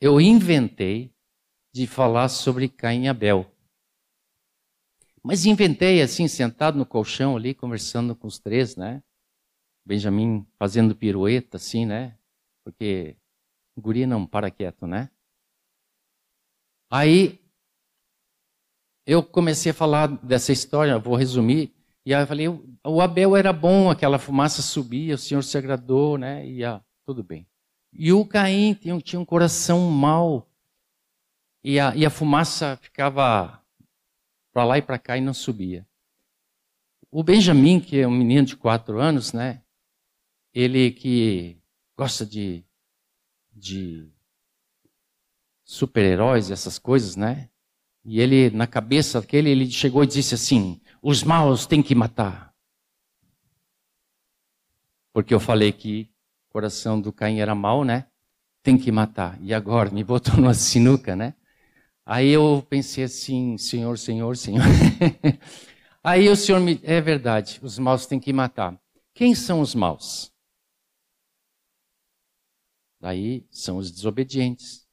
Eu 0.00 0.20
inventei 0.20 1.14
de 1.72 1.86
falar 1.86 2.28
sobre 2.28 2.68
Caim 2.68 3.04
e 3.04 3.08
Abel. 3.08 3.46
Mas 5.22 5.44
inventei 5.44 6.00
assim, 6.00 6.26
sentado 6.26 6.78
no 6.78 6.86
colchão 6.86 7.36
ali, 7.36 7.54
conversando 7.54 8.16
com 8.16 8.26
os 8.26 8.38
três, 8.38 8.76
né? 8.76 9.02
Benjamin 9.84 10.46
fazendo 10.58 10.94
pirueta, 10.94 11.56
assim, 11.56 11.84
né? 11.84 12.16
Porque 12.64 13.16
guri 13.76 14.06
não 14.06 14.26
para 14.26 14.50
quieto, 14.50 14.86
né? 14.86 15.10
Aí 16.90 17.40
eu 19.06 19.22
comecei 19.22 19.70
a 19.70 19.74
falar 19.74 20.06
dessa 20.22 20.52
história, 20.52 20.98
vou 20.98 21.16
resumir, 21.16 21.74
e 22.04 22.14
aí 22.14 22.22
eu 22.22 22.26
falei, 22.26 22.48
o 22.48 23.00
Abel 23.00 23.36
era 23.36 23.52
bom, 23.52 23.90
aquela 23.90 24.18
fumaça 24.18 24.62
subia, 24.62 25.14
o 25.14 25.18
Senhor 25.18 25.42
se 25.42 25.56
agradou, 25.58 26.16
né? 26.16 26.46
E 26.46 26.64
ah, 26.64 26.82
tudo 27.04 27.22
bem. 27.22 27.46
E 27.92 28.12
o 28.12 28.24
Caim 28.24 28.74
tinha, 28.74 29.20
um 29.20 29.24
coração 29.24 29.90
mau, 29.90 30.48
e 31.62 31.78
a, 31.78 31.94
e 31.94 32.06
a 32.06 32.10
fumaça 32.10 32.76
ficava 32.76 33.59
para 34.52 34.64
lá 34.64 34.78
e 34.78 34.82
para 34.82 34.98
cá 34.98 35.16
e 35.16 35.20
não 35.20 35.34
subia. 35.34 35.86
O 37.10 37.22
Benjamin, 37.22 37.80
que 37.80 37.98
é 37.98 38.06
um 38.06 38.10
menino 38.10 38.46
de 38.46 38.56
quatro 38.56 39.00
anos, 39.00 39.32
né? 39.32 39.62
Ele 40.54 40.90
que 40.90 41.58
gosta 41.96 42.24
de, 42.24 42.64
de 43.52 44.08
super-heróis, 45.64 46.50
essas 46.50 46.78
coisas, 46.78 47.16
né? 47.16 47.48
E 48.04 48.20
ele, 48.20 48.50
na 48.50 48.66
cabeça 48.66 49.20
daquele, 49.20 49.50
ele 49.50 49.70
chegou 49.70 50.02
e 50.02 50.06
disse 50.06 50.34
assim: 50.34 50.80
os 51.02 51.22
maus 51.22 51.66
têm 51.66 51.82
que 51.82 51.94
matar. 51.94 52.54
Porque 55.12 55.34
eu 55.34 55.40
falei 55.40 55.72
que 55.72 56.08
o 56.48 56.52
coração 56.52 57.00
do 57.00 57.12
Caim 57.12 57.40
era 57.40 57.54
mau, 57.54 57.84
né? 57.84 58.06
Tem 58.62 58.78
que 58.78 58.90
matar. 58.92 59.38
E 59.42 59.52
agora? 59.52 59.90
Me 59.90 60.04
botou 60.04 60.36
numa 60.36 60.54
sinuca, 60.54 61.14
né? 61.16 61.34
Aí 62.10 62.30
eu 62.30 62.66
pensei 62.68 63.04
assim, 63.04 63.56
Senhor, 63.56 63.96
Senhor, 63.96 64.36
Senhor. 64.36 64.64
Aí 66.02 66.28
o 66.28 66.34
Senhor 66.34 66.60
me. 66.60 66.80
É 66.82 67.00
verdade, 67.00 67.60
os 67.62 67.78
maus 67.78 68.06
têm 68.06 68.18
que 68.18 68.32
matar. 68.32 68.76
Quem 69.14 69.34
são 69.34 69.60
os 69.60 69.74
maus? 69.74 70.32
Daí 73.00 73.46
são 73.50 73.76
os 73.76 73.90
desobedientes. 73.90 74.88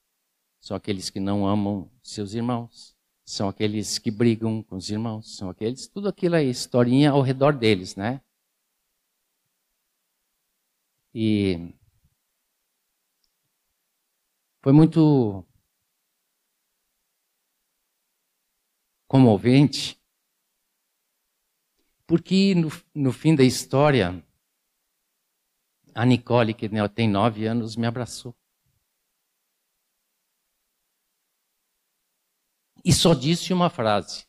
São 0.62 0.78
aqueles 0.78 1.10
que 1.10 1.20
não 1.20 1.48
amam 1.48 1.90
seus 2.04 2.34
irmãos 2.34 2.98
são 3.28 3.50
aqueles 3.50 4.00
que 4.00 4.10
brigam 4.10 4.64
com 4.64 4.78
os 4.78 4.90
irmãos, 4.90 5.36
são 5.36 5.50
aqueles, 5.50 5.88
tudo 5.90 6.08
aquilo 6.08 6.36
é 6.36 6.44
historinha 6.46 7.12
ao 7.12 7.22
redor 7.22 7.52
deles, 7.52 7.94
né? 7.96 8.22
E 11.14 11.74
foi 14.62 14.72
muito 14.72 15.46
comovente, 19.08 20.00
porque 22.06 22.54
no, 22.56 22.70
no 22.94 23.12
fim 23.12 23.36
da 23.36 23.44
história, 23.44 24.24
a 25.94 26.06
Nicole, 26.06 26.54
que 26.54 26.70
tem 26.94 27.10
nove 27.10 27.46
anos, 27.46 27.76
me 27.76 27.88
abraçou. 27.88 28.36
e 32.88 32.94
só 32.94 33.14
disse 33.14 33.52
uma 33.52 33.70
frase. 33.70 34.26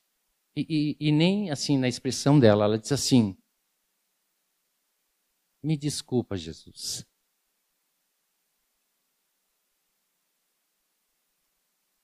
E, 0.56 0.96
e, 1.00 1.08
e, 1.08 1.12
nem 1.12 1.48
assim 1.52 1.78
na 1.78 1.86
expressão 1.86 2.40
dela, 2.40 2.64
ela 2.64 2.76
disse 2.76 2.92
assim: 2.92 3.38
Me 5.62 5.76
desculpa, 5.76 6.36
Jesus. 6.36 7.06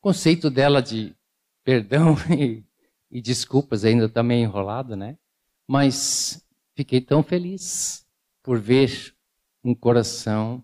Conceito 0.01 0.49
dela 0.49 0.81
de 0.81 1.17
perdão 1.65 2.15
e, 2.39 2.65
e 3.11 3.21
desculpas 3.21 3.85
ainda 3.85 4.05
está 4.05 4.23
meio 4.23 4.45
enrolado, 4.45 4.95
né? 4.95 5.19
Mas 5.67 6.47
fiquei 6.77 7.01
tão 7.01 7.23
feliz 7.23 8.07
por 8.43 8.61
ver 8.61 9.17
um 9.65 9.75
coração 9.75 10.63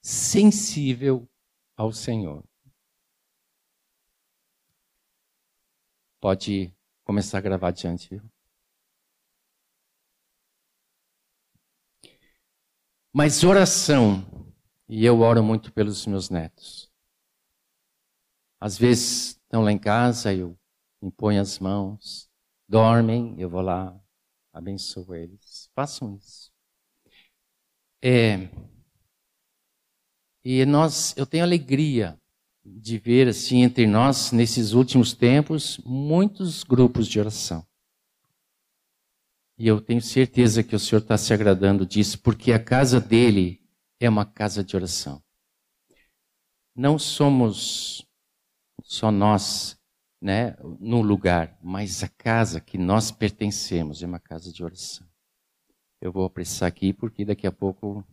sensível 0.00 1.28
ao 1.76 1.92
Senhor. 1.92 2.44
Pode 6.20 6.72
começar 7.04 7.38
a 7.38 7.40
gravar 7.40 7.68
adiante, 7.68 8.08
viu? 8.08 8.22
Mas 13.12 13.44
oração, 13.44 14.24
e 14.88 15.04
eu 15.04 15.20
oro 15.20 15.42
muito 15.42 15.72
pelos 15.72 16.06
meus 16.06 16.30
netos. 16.30 16.93
Às 18.60 18.78
vezes 18.78 19.30
estão 19.42 19.62
lá 19.62 19.72
em 19.72 19.78
casa, 19.78 20.34
eu 20.34 20.58
imponho 21.02 21.40
as 21.40 21.58
mãos, 21.58 22.28
dormem, 22.68 23.34
eu 23.38 23.48
vou 23.50 23.60
lá, 23.60 23.98
abençoo 24.52 25.14
eles. 25.14 25.70
Façam 25.74 26.16
isso. 26.16 26.52
É, 28.02 28.48
e 30.44 30.64
nós, 30.66 31.14
eu 31.16 31.24
tenho 31.24 31.42
alegria 31.42 32.20
de 32.62 32.98
ver 32.98 33.28
assim 33.28 33.62
entre 33.62 33.86
nós 33.86 34.30
nesses 34.30 34.72
últimos 34.72 35.14
tempos 35.14 35.78
muitos 35.84 36.62
grupos 36.62 37.06
de 37.06 37.18
oração. 37.18 37.66
E 39.56 39.66
eu 39.66 39.80
tenho 39.80 40.02
certeza 40.02 40.62
que 40.62 40.76
o 40.76 40.78
Senhor 40.78 41.00
está 41.00 41.16
se 41.16 41.32
agradando 41.32 41.86
disso, 41.86 42.18
porque 42.20 42.52
a 42.52 42.62
casa 42.62 43.00
dele 43.00 43.62
é 44.00 44.08
uma 44.08 44.26
casa 44.26 44.62
de 44.62 44.76
oração. 44.76 45.22
Não 46.74 46.98
somos 46.98 48.03
só 48.82 49.10
nós, 49.10 49.78
né, 50.20 50.56
no 50.80 51.00
lugar, 51.00 51.58
mas 51.62 52.02
a 52.02 52.08
casa 52.08 52.60
que 52.60 52.76
nós 52.78 53.10
pertencemos 53.10 54.02
é 54.02 54.06
uma 54.06 54.18
casa 54.20 54.52
de 54.52 54.64
oração. 54.64 55.06
Eu 56.00 56.12
vou 56.12 56.24
apressar 56.24 56.68
aqui 56.68 56.92
porque 56.92 57.24
daqui 57.24 57.46
a 57.46 57.52
pouco 57.52 58.04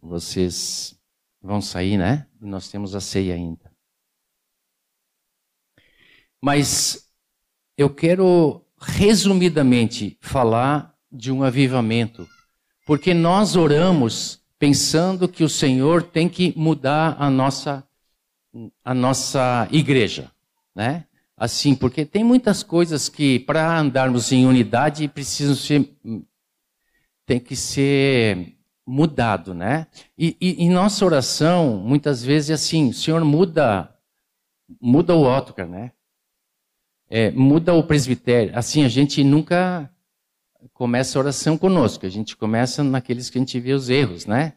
vocês 0.00 0.98
vão 1.42 1.60
sair, 1.60 1.96
né? 1.96 2.26
E 2.40 2.46
nós 2.46 2.70
temos 2.70 2.94
a 2.94 3.00
ceia 3.00 3.34
ainda. 3.34 3.70
Mas 6.40 7.10
eu 7.76 7.92
quero 7.92 8.64
resumidamente 8.78 10.16
falar 10.20 10.96
de 11.12 11.30
um 11.30 11.42
avivamento, 11.42 12.26
porque 12.86 13.12
nós 13.12 13.56
oramos 13.56 14.40
pensando 14.58 15.28
que 15.28 15.42
o 15.42 15.48
Senhor 15.48 16.02
tem 16.02 16.28
que 16.28 16.54
mudar 16.56 17.16
a 17.18 17.28
nossa 17.28 17.86
a 18.84 18.94
nossa 18.94 19.68
igreja, 19.70 20.30
né? 20.74 21.04
Assim, 21.36 21.74
porque 21.74 22.04
tem 22.04 22.22
muitas 22.22 22.62
coisas 22.62 23.08
que 23.08 23.38
para 23.40 23.78
andarmos 23.78 24.30
em 24.30 24.46
unidade 24.46 25.08
precisam 25.08 25.54
ser 25.54 25.96
tem 27.24 27.38
que 27.38 27.54
ser 27.54 28.56
mudado, 28.84 29.54
né? 29.54 29.86
E, 30.18 30.68
nossa 30.68 31.04
oração, 31.04 31.76
muitas 31.76 32.24
vezes, 32.24 32.50
é 32.50 32.54
assim, 32.54 32.92
Senhor, 32.92 33.24
muda, 33.24 33.94
muda 34.80 35.14
o 35.14 35.22
Otcar, 35.22 35.68
né? 35.68 35.92
É, 37.08 37.30
muda 37.30 37.72
o 37.72 37.84
presbitério. 37.84 38.56
Assim, 38.58 38.84
a 38.84 38.88
gente 38.88 39.22
nunca 39.22 39.88
começa 40.74 41.18
a 41.18 41.22
oração 41.22 41.56
conosco, 41.56 42.04
a 42.04 42.08
gente 42.08 42.36
começa 42.36 42.82
naqueles 42.82 43.30
que 43.30 43.38
a 43.38 43.40
gente 43.40 43.60
vê 43.60 43.72
os 43.72 43.88
erros, 43.88 44.26
né? 44.26 44.54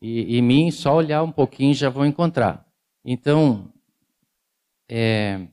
E, 0.00 0.36
e 0.36 0.42
mim, 0.42 0.70
só 0.70 0.94
olhar 0.94 1.22
um 1.22 1.32
pouquinho 1.32 1.74
já 1.74 1.88
vou 1.88 2.04
encontrar. 2.04 2.69
Então, 3.04 3.72
é, 4.88 5.48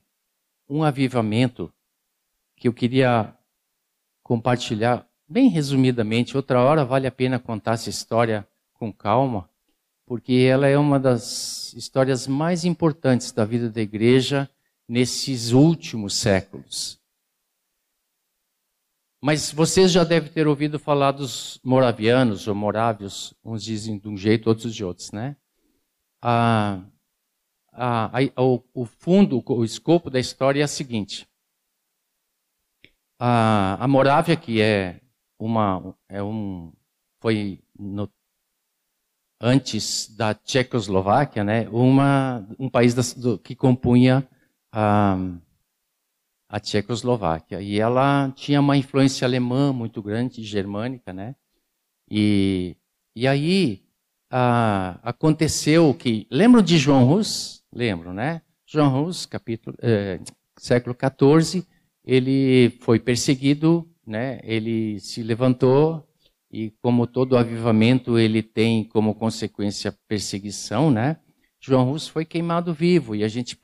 um 0.70 0.84
avivamento 0.84 1.74
que 2.56 2.68
eu 2.68 2.74
queria 2.74 3.36
compartilhar 4.24 5.08
Bem 5.30 5.50
resumidamente, 5.50 6.38
outra 6.38 6.62
hora 6.62 6.86
vale 6.86 7.06
a 7.06 7.12
pena 7.12 7.38
contar 7.38 7.74
essa 7.74 7.90
história 7.90 8.48
com 8.74 8.94
calma, 8.94 9.50
porque 10.06 10.48
ela 10.50 10.68
é 10.68 10.78
uma 10.78 10.98
das 10.98 11.74
histórias 11.74 12.28
mais 12.28 12.64
importantes 12.64 13.34
da 13.34 13.44
vida 13.44 13.70
da 13.70 13.82
igreja 13.82 14.50
nesses 14.88 15.52
últimos 15.52 16.16
séculos. 16.16 16.98
Mas 19.22 19.52
vocês 19.52 19.92
já 19.92 20.06
devem 20.06 20.32
ter 20.32 20.48
ouvido 20.48 20.80
falar 20.80 21.12
dos 21.12 21.60
moravianos 21.62 22.48
ou 22.48 22.56
morávios, 22.56 23.34
uns 23.44 23.62
dizem 23.62 24.00
de 24.00 24.08
um 24.08 24.16
jeito, 24.16 24.48
outros 24.48 24.74
de 24.74 24.86
outros, 24.86 25.12
né? 25.12 25.36
A, 26.22 26.82
a, 27.78 28.20
a, 28.20 28.42
o, 28.42 28.64
o 28.74 28.86
fundo, 28.86 29.44
o 29.46 29.64
escopo 29.64 30.10
da 30.10 30.20
história 30.20 30.62
é 30.62 30.64
a 30.64 30.68
seguinte. 30.68 31.30
A, 33.20 33.84
a 33.84 33.88
Morávia, 33.88 34.36
que 34.36 34.60
é 34.62 35.00
uma 35.40 35.96
é 36.10 36.22
um 36.22 36.74
foi 37.22 37.62
no, 37.78 38.10
antes 39.40 40.16
da 40.16 40.34
Tchecoslováquia, 40.34 41.44
né, 41.44 41.70
uma 41.70 42.48
um 42.58 42.70
país 42.70 42.96
das, 42.96 43.14
do, 43.14 43.38
que 43.38 43.56
compunha 43.56 44.28
a, 44.72 45.16
a 46.50 46.60
Tchecoslováquia 46.60 47.62
e 47.62 47.80
ela 47.80 48.32
tinha 48.32 48.60
uma 48.60 48.76
influência 48.76 49.26
alemã 49.26 49.72
muito 49.72 50.02
grande, 50.02 50.44
germânica, 50.44 51.14
né? 51.14 51.36
E 52.10 52.76
e 53.16 53.28
aí 53.28 53.84
aconteceu 55.04 55.94
que 55.94 56.28
lembram 56.30 56.62
de 56.62 56.78
João 56.78 57.06
Rus? 57.06 57.57
Lembro, 57.74 58.14
né? 58.14 58.42
João 58.66 59.04
Rus, 59.04 59.26
capítulo 59.26 59.76
eh, 59.82 60.20
século 60.58 60.94
14, 60.96 61.66
ele 62.04 62.78
foi 62.82 63.00
perseguido 63.00 63.88
né, 64.08 64.40
ele 64.42 65.00
se 65.02 65.22
levantou 65.22 66.08
e 66.50 66.72
como 66.82 67.06
todo 67.06 67.38
avivamento 67.38 68.18
ele 68.18 68.42
tem 68.42 68.86
como 68.86 69.14
consequência 69.14 69.94
perseguição, 70.08 70.90
né? 70.90 71.18
João 71.60 71.84
Russo 71.84 72.12
foi 72.14 72.24
queimado 72.24 72.74
vivo 72.74 73.14
e 73.14 73.24
a 73.24 73.28
gente 73.28 73.60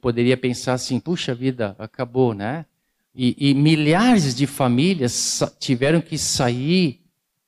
poderia 0.00 0.36
pensar 0.36 0.74
assim: 0.74 1.00
puxa 1.00 1.34
vida, 1.34 1.74
acabou, 1.78 2.34
né? 2.34 2.66
E, 3.14 3.34
e 3.38 3.54
milhares 3.54 4.34
de 4.34 4.46
famílias 4.46 5.40
tiveram 5.58 6.00
que 6.02 6.18
sair 6.18 7.00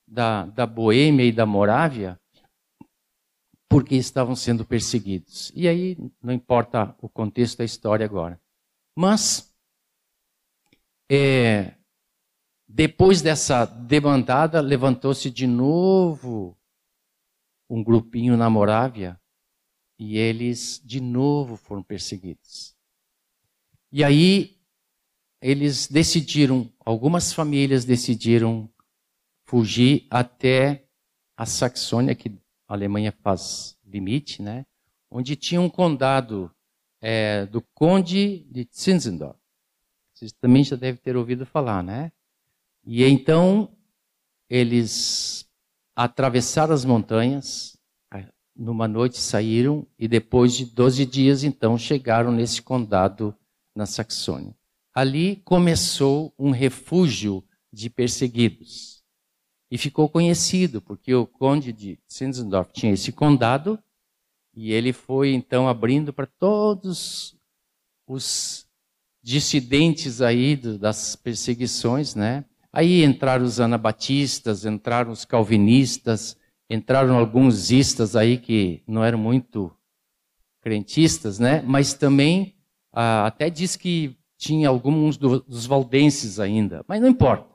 da, 0.09 0.47
da 0.47 0.67
Boêmia 0.67 1.25
e 1.25 1.33
da 1.33 1.45
Morávia 1.45 2.19
porque 3.73 3.95
estavam 3.95 4.37
sendo 4.37 4.67
perseguidos. 4.67 5.51
E 5.55 5.67
aí, 5.67 5.97
não 6.23 6.31
importa 6.31 6.95
o 7.01 7.09
contexto 7.09 7.57
da 7.57 7.65
história 7.65 8.05
agora. 8.05 8.39
Mas, 8.95 9.51
é, 11.11 11.75
depois 12.69 13.23
dessa 13.23 13.65
demandada, 13.65 14.61
levantou-se 14.61 15.31
de 15.31 15.47
novo 15.47 16.55
um 17.67 17.83
grupinho 17.83 18.37
na 18.37 18.51
Morávia 18.51 19.19
e 19.99 20.19
eles 20.19 20.79
de 20.85 21.01
novo 21.01 21.57
foram 21.57 21.83
perseguidos. 21.83 22.77
E 23.91 24.05
aí 24.05 24.61
eles 25.41 25.87
decidiram, 25.87 26.71
algumas 26.85 27.33
famílias 27.33 27.87
decidiram 27.87 28.71
fugir 29.47 30.07
até 30.11 30.87
a 31.35 31.47
Saxônia, 31.47 32.15
que 32.15 32.42
a 32.73 32.77
Alemanha 32.77 33.13
faz 33.23 33.77
limite, 33.85 34.41
né? 34.41 34.65
onde 35.13 35.37
tinha 35.37 35.61
um 35.61 35.69
condado 35.69 36.51
é, 37.01 37.45
do 37.47 37.61
Conde 37.61 38.47
de 38.51 38.67
Zinzendorf. 38.75 39.39
Vocês 40.15 40.33
também 40.33 40.65
já 40.65 40.75
devem 40.75 41.01
ter 41.01 41.17
ouvido 41.17 41.45
falar, 41.45 41.83
né? 41.83 42.11
E 42.85 43.05
então 43.05 43.77
eles 44.49 45.47
atravessaram 45.95 46.73
as 46.73 46.85
montanhas, 46.85 47.77
numa 48.55 48.89
noite 48.89 49.19
saíram 49.19 49.87
e 49.99 50.07
depois 50.07 50.55
de 50.55 50.67
12 50.67 51.07
dias 51.07 51.45
então 51.45 51.77
chegaram 51.77 52.31
nesse 52.33 52.63
condado 52.63 53.35
na 53.75 53.87
Saxônia. 53.87 54.55
Ali 54.95 55.37
começou 55.37 56.35
um 56.39 56.51
refúgio 56.51 57.45
de 57.73 57.89
perseguidos. 57.89 58.92
E 59.73 59.79
ficou 59.79 60.07
conhecido, 60.07 60.83
porque 60.83 61.15
o 61.15 61.27
conde 61.27 61.73
de 61.73 61.99
Zinzendorf 62.07 62.71
tinha 62.75 62.93
esse 62.93 63.11
condado, 63.11 63.79
e 64.55 64.71
ele 64.71 64.93
foi 64.93 65.33
então 65.33 65.67
abrindo 65.67 66.13
para 66.13 66.27
todos 66.27 67.35
os 68.07 68.67
dissidentes 69.23 70.21
aí 70.21 70.57
das 70.57 71.17
perseguições, 71.17 72.15
né? 72.15 72.45
Aí 72.71 73.03
entraram 73.03 73.47
os 73.47 73.61
anabatistas, 73.61 74.67
entraram 74.67 75.11
os 75.11 75.25
calvinistas, 75.25 76.37
entraram 76.69 77.17
alguns 77.17 77.71
istas 77.71 78.15
aí 78.15 78.37
que 78.37 78.83
não 78.87 79.03
eram 79.03 79.19
muito 79.19 79.75
crentistas, 80.61 81.39
né? 81.39 81.63
Mas 81.63 81.95
também 81.95 82.55
ah, 82.93 83.25
até 83.25 83.49
diz 83.49 83.75
que 83.75 84.19
tinha 84.37 84.69
alguns 84.69 85.17
dos 85.17 85.65
valdenses 85.65 86.39
ainda, 86.39 86.85
mas 86.87 87.01
não 87.01 87.09
importa 87.09 87.52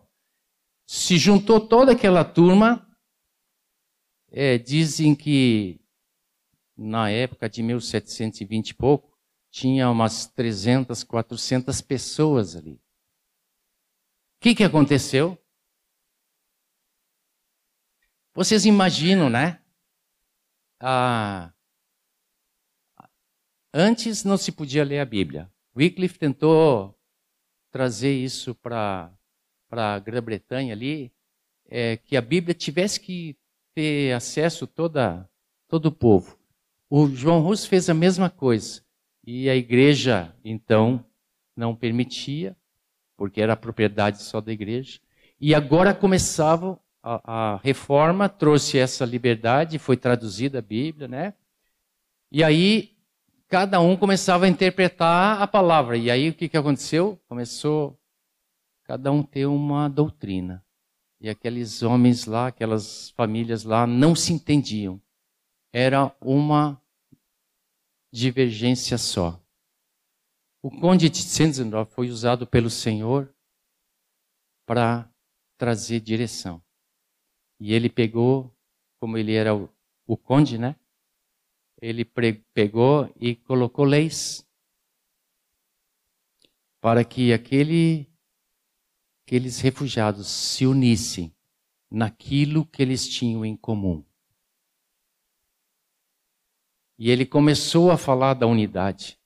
se 0.87 1.17
juntou 1.17 1.59
toda 1.59 1.91
aquela 1.91 2.25
turma. 2.25 2.83
É, 4.29 4.57
dizem 4.57 5.13
que 5.13 5.79
na 6.77 7.09
época 7.09 7.49
de 7.49 7.63
1720 7.63 8.69
e 8.69 8.73
pouco, 8.75 9.17
tinha 9.49 9.89
umas 9.89 10.27
300, 10.27 11.03
400 11.03 11.81
pessoas 11.81 12.55
ali. 12.55 12.73
O 12.73 12.79
que, 14.41 14.53
que 14.53 14.63
aconteceu? 14.63 15.35
Vocês 18.35 18.65
imaginam, 18.65 19.31
né? 19.31 19.63
Ah, 20.79 21.51
antes 23.73 24.23
não 24.23 24.37
se 24.37 24.51
podia 24.51 24.83
ler 24.83 24.99
a 24.99 25.05
Bíblia. 25.05 25.51
Wycliffe 25.75 26.19
tentou 26.19 26.95
trazer 27.71 28.13
isso 28.13 28.53
para 28.53 29.16
para 29.69 29.95
a 29.95 29.99
Grã-Bretanha 29.99 30.73
ali, 30.73 31.11
é, 31.69 31.97
que 31.97 32.15
a 32.15 32.21
Bíblia 32.21 32.53
tivesse 32.53 32.99
que 32.99 33.35
ter 33.73 34.13
acesso 34.13 34.65
toda 34.65 35.29
todo 35.67 35.87
o 35.87 35.91
povo. 35.91 36.37
O 36.89 37.07
João 37.07 37.41
Russo 37.41 37.67
fez 37.67 37.89
a 37.89 37.93
mesma 37.93 38.29
coisa 38.29 38.81
e 39.25 39.49
a 39.49 39.55
igreja 39.55 40.33
então 40.43 41.03
não 41.55 41.75
permitia, 41.75 42.55
porque 43.17 43.41
era 43.41 43.57
propriedade 43.57 44.21
só 44.23 44.39
da 44.39 44.51
igreja. 44.51 44.99
E 45.39 45.53
agora 45.53 45.93
começava 45.93 46.79
a, 47.03 47.55
a 47.55 47.57
reforma, 47.57 48.29
trouxe 48.29 48.77
essa 48.77 49.03
liberdade, 49.03 49.77
foi 49.77 49.97
traduzida 49.97 50.59
a 50.59 50.61
Bíblia, 50.61 51.07
né? 51.07 51.33
E 52.31 52.43
aí 52.43 52.95
cada 53.47 53.79
um 53.79 53.95
começava 53.95 54.45
a 54.45 54.49
interpretar 54.49 55.41
a 55.41 55.47
palavra. 55.47 55.97
E 55.97 56.11
aí 56.11 56.29
o 56.29 56.33
que, 56.33 56.49
que 56.49 56.57
aconteceu? 56.57 57.19
Começou 57.27 57.97
cada 58.87 59.11
um 59.11 59.21
ter 59.21 59.45
uma 59.45 59.89
doutrina. 59.89 60.65
E 61.19 61.29
aqueles 61.29 61.83
homens 61.83 62.25
lá, 62.25 62.47
aquelas 62.47 63.09
famílias 63.11 63.63
lá, 63.63 63.85
não 63.85 64.15
se 64.15 64.31
entendiam. 64.31 65.01
Era 65.73 66.15
uma 66.21 66.81
divergência 68.11 68.97
só. 68.97 69.43
O 70.63 70.71
conde 70.71 71.09
de 71.09 71.21
Zinzendorf 71.21 71.93
foi 71.93 72.09
usado 72.09 72.47
pelo 72.47 72.69
Senhor 72.69 73.33
para 74.65 75.11
trazer 75.57 75.99
direção. 75.99 76.63
E 77.59 77.73
ele 77.73 77.89
pegou, 77.89 78.55
como 78.99 79.17
ele 79.17 79.33
era 79.33 79.53
o, 79.53 79.69
o 80.05 80.15
conde, 80.15 80.57
né? 80.57 80.75
Ele 81.81 82.05
pegou 82.53 83.13
e 83.19 83.35
colocou 83.35 83.83
leis 83.83 84.47
para 86.79 87.03
que 87.03 87.33
aquele 87.33 88.09
aqueles 89.27 89.59
refugiados 89.59 90.25
se 90.29 90.65
unissem 90.65 91.35
naquilo 91.91 92.65
que 92.65 92.81
eles 92.81 93.05
tinham 93.05 93.43
em 93.43 93.57
comum. 93.57 94.01
E 96.97 97.11
ele 97.11 97.25
começou 97.25 97.91
a 97.91 97.97
falar 97.97 98.35
da 98.35 98.47
unidade. 98.47 99.19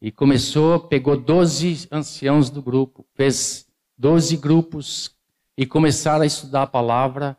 E 0.00 0.10
começou, 0.10 0.88
pegou 0.88 1.20
12 1.20 1.86
anciãos 1.92 2.48
do 2.48 2.62
grupo, 2.62 3.06
fez 3.12 3.70
12 3.98 4.38
grupos 4.38 5.14
e 5.54 5.66
começaram 5.66 6.22
a 6.22 6.26
estudar 6.26 6.62
a 6.62 6.66
palavra, 6.66 7.38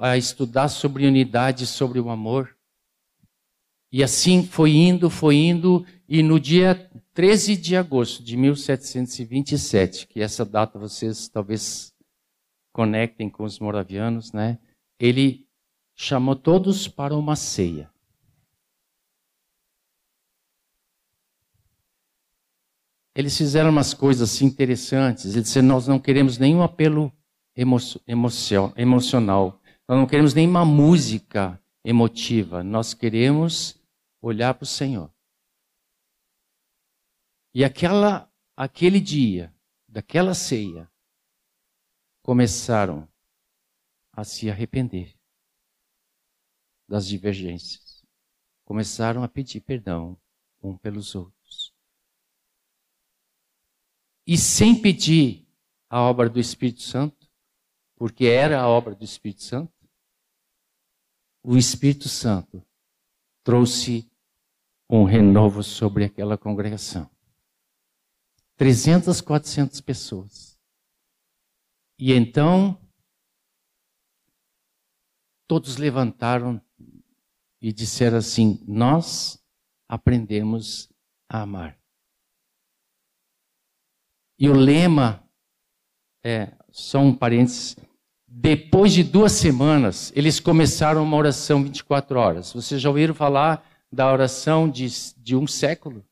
a 0.00 0.16
estudar 0.16 0.68
sobre 0.68 1.06
unidade, 1.06 1.66
sobre 1.66 2.00
o 2.00 2.08
amor. 2.08 2.56
E 3.92 4.02
assim 4.02 4.42
foi 4.42 4.70
indo, 4.70 5.10
foi 5.10 5.36
indo, 5.36 5.84
e 6.08 6.22
no 6.22 6.40
dia 6.40 6.90
13 7.16 7.56
de 7.56 7.74
agosto 7.74 8.22
de 8.22 8.36
1727, 8.36 10.06
que 10.06 10.20
essa 10.20 10.44
data 10.44 10.78
vocês 10.78 11.30
talvez 11.30 11.90
conectem 12.74 13.30
com 13.30 13.42
os 13.42 13.58
moravianos, 13.58 14.32
né? 14.34 14.58
Ele 15.00 15.48
chamou 15.94 16.36
todos 16.36 16.86
para 16.86 17.16
uma 17.16 17.34
ceia. 17.34 17.90
Eles 23.14 23.34
fizeram 23.34 23.70
umas 23.70 23.94
coisas 23.94 24.30
assim 24.30 24.44
interessantes. 24.44 25.24
Eles 25.32 25.44
disseram: 25.44 25.68
Nós 25.68 25.88
não 25.88 25.98
queremos 25.98 26.36
nenhum 26.36 26.60
apelo 26.60 27.10
emo 27.56 27.78
emocional, 28.76 29.58
nós 29.88 29.98
não 29.98 30.06
queremos 30.06 30.34
nenhuma 30.34 30.66
música 30.66 31.58
emotiva, 31.82 32.62
nós 32.62 32.92
queremos 32.92 33.80
olhar 34.20 34.52
para 34.52 34.64
o 34.64 34.66
Senhor. 34.66 35.15
E 37.56 37.64
aquela, 37.64 38.30
aquele 38.54 39.00
dia, 39.00 39.50
daquela 39.88 40.34
ceia, 40.34 40.92
começaram 42.20 43.08
a 44.12 44.24
se 44.24 44.50
arrepender 44.50 45.18
das 46.86 47.06
divergências. 47.06 48.04
Começaram 48.62 49.22
a 49.22 49.28
pedir 49.28 49.62
perdão 49.62 50.20
um 50.62 50.76
pelos 50.76 51.14
outros. 51.14 51.72
E 54.26 54.36
sem 54.36 54.78
pedir 54.78 55.48
a 55.88 56.02
obra 56.02 56.28
do 56.28 56.38
Espírito 56.38 56.82
Santo, 56.82 57.26
porque 57.94 58.26
era 58.26 58.60
a 58.60 58.68
obra 58.68 58.94
do 58.94 59.02
Espírito 59.02 59.42
Santo, 59.42 59.72
o 61.42 61.56
Espírito 61.56 62.06
Santo 62.06 62.62
trouxe 63.42 64.06
um 64.90 65.04
renovo 65.04 65.62
sobre 65.62 66.04
aquela 66.04 66.36
congregação. 66.36 67.15
300, 68.56 69.20
400 69.20 69.80
pessoas. 69.80 70.58
E 71.98 72.12
então, 72.12 72.78
todos 75.46 75.76
levantaram 75.76 76.60
e 77.60 77.72
disseram 77.72 78.18
assim: 78.18 78.62
Nós 78.66 79.42
aprendemos 79.88 80.90
a 81.28 81.42
amar. 81.42 81.78
E 84.38 84.48
o 84.48 84.52
lema, 84.52 85.26
é, 86.22 86.56
só 86.70 86.98
um 86.98 87.14
parênteses, 87.14 87.76
Depois 88.26 88.92
de 88.92 89.02
duas 89.02 89.32
semanas, 89.32 90.12
eles 90.14 90.38
começaram 90.38 91.02
uma 91.02 91.16
oração 91.16 91.64
24 91.64 92.18
horas. 92.18 92.52
Vocês 92.52 92.80
já 92.80 92.90
ouviram 92.90 93.14
falar 93.14 93.66
da 93.90 94.12
oração 94.12 94.68
de, 94.68 94.86
de 95.16 95.34
um 95.34 95.46
século? 95.46 96.05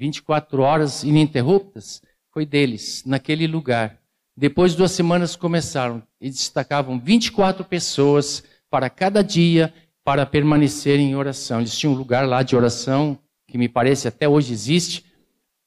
24 0.00 0.62
horas 0.62 1.04
ininterruptas? 1.04 2.02
Foi 2.32 2.46
deles, 2.46 3.04
naquele 3.04 3.46
lugar. 3.46 4.00
Depois 4.34 4.72
de 4.72 4.78
duas 4.78 4.92
semanas 4.92 5.36
começaram 5.36 6.02
e 6.18 6.30
destacavam 6.30 6.98
24 6.98 7.62
pessoas 7.66 8.42
para 8.70 8.88
cada 8.88 9.22
dia 9.22 9.74
para 10.02 10.24
permanecer 10.24 10.98
em 10.98 11.14
oração. 11.14 11.60
Eles 11.60 11.78
tinham 11.78 11.92
um 11.92 11.98
lugar 11.98 12.26
lá 12.26 12.42
de 12.42 12.56
oração 12.56 13.18
que 13.46 13.58
me 13.58 13.68
parece 13.68 14.08
até 14.08 14.26
hoje 14.26 14.54
existe, 14.54 15.04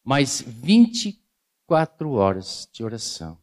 mas 0.04 0.42
24 0.42 2.10
horas 2.14 2.68
de 2.74 2.84
oração. 2.84 3.38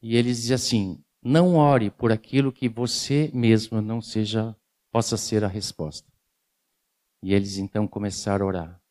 E 0.00 0.16
eles 0.16 0.38
dizem 0.38 0.54
assim: 0.54 1.04
não 1.22 1.56
ore 1.56 1.90
por 1.90 2.10
aquilo 2.10 2.50
que 2.50 2.66
você 2.66 3.30
mesmo 3.34 3.82
não 3.82 4.00
seja, 4.00 4.56
possa 4.90 5.18
ser 5.18 5.44
a 5.44 5.48
resposta. 5.48 6.09
E 7.22 7.34
eles 7.34 7.58
então 7.58 7.86
começaram 7.86 8.46
a 8.46 8.48
orar. 8.48 8.82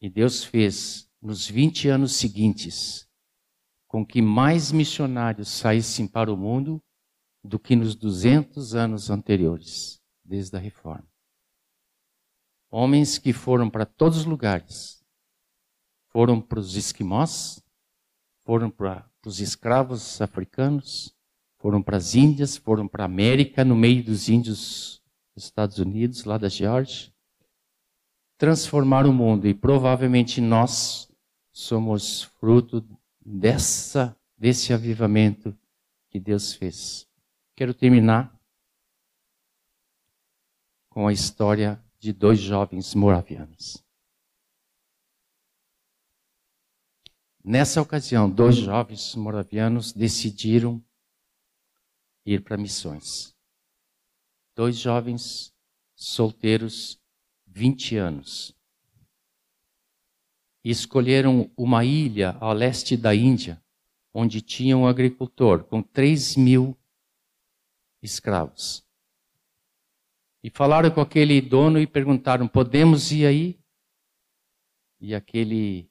E 0.00 0.08
Deus 0.08 0.44
fez, 0.44 1.10
nos 1.20 1.46
20 1.46 1.88
anos 1.88 2.16
seguintes, 2.16 3.08
com 3.86 4.06
que 4.06 4.22
mais 4.22 4.70
missionários 4.70 5.48
saíssem 5.48 6.06
para 6.06 6.32
o 6.32 6.36
mundo 6.36 6.82
do 7.42 7.58
que 7.58 7.74
nos 7.74 7.94
200 7.94 8.74
anos 8.74 9.10
anteriores, 9.10 10.00
desde 10.24 10.56
a 10.56 10.60
reforma. 10.60 11.08
Homens 12.70 13.18
que 13.18 13.32
foram 13.32 13.68
para 13.68 13.84
todos 13.84 14.18
os 14.18 14.24
lugares. 14.24 15.04
Foram 16.08 16.40
para 16.40 16.60
os 16.60 16.76
esquimós, 16.76 17.62
foram 18.44 18.70
para 18.70 19.10
os 19.26 19.40
escravos 19.40 20.20
africanos, 20.20 21.14
foram 21.58 21.82
para 21.82 21.96
as 21.96 22.14
Índias, 22.14 22.56
foram 22.56 22.86
para 22.86 23.04
a 23.04 23.06
América, 23.06 23.64
no 23.64 23.76
meio 23.76 24.04
dos 24.04 24.28
índios 24.28 24.99
dos 25.40 25.46
Estados 25.46 25.78
Unidos, 25.78 26.24
lá 26.24 26.36
da 26.36 26.48
Geórgia. 26.48 27.10
Transformaram 28.36 29.10
o 29.10 29.14
mundo 29.14 29.48
e 29.48 29.54
provavelmente 29.54 30.40
nós 30.40 31.10
somos 31.50 32.24
fruto 32.38 32.86
dessa 33.24 34.16
desse 34.36 34.72
avivamento 34.72 35.56
que 36.08 36.18
Deus 36.18 36.54
fez. 36.54 37.06
Quero 37.54 37.74
terminar 37.74 38.34
com 40.88 41.06
a 41.06 41.12
história 41.12 41.82
de 41.98 42.10
dois 42.10 42.38
jovens 42.38 42.94
moravianos. 42.94 43.84
Nessa 47.44 47.82
ocasião, 47.82 48.30
dois 48.30 48.56
jovens 48.56 49.14
moravianos 49.14 49.92
decidiram 49.92 50.82
ir 52.24 52.42
para 52.42 52.56
missões. 52.56 53.34
Dois 54.60 54.76
jovens 54.76 55.56
solteiros, 55.96 57.00
20 57.46 57.96
anos. 57.96 58.54
E 60.62 60.68
escolheram 60.68 61.50
uma 61.56 61.82
ilha 61.82 62.32
ao 62.32 62.52
leste 62.52 62.94
da 62.94 63.14
Índia, 63.14 63.64
onde 64.12 64.42
tinha 64.42 64.76
um 64.76 64.86
agricultor 64.86 65.64
com 65.64 65.82
3 65.82 66.36
mil 66.36 66.78
escravos. 68.02 68.86
E 70.42 70.50
falaram 70.50 70.90
com 70.90 71.00
aquele 71.00 71.40
dono 71.40 71.80
e 71.80 71.86
perguntaram: 71.86 72.46
podemos 72.46 73.10
ir 73.12 73.24
aí? 73.24 73.58
E 75.00 75.14
aquele 75.14 75.90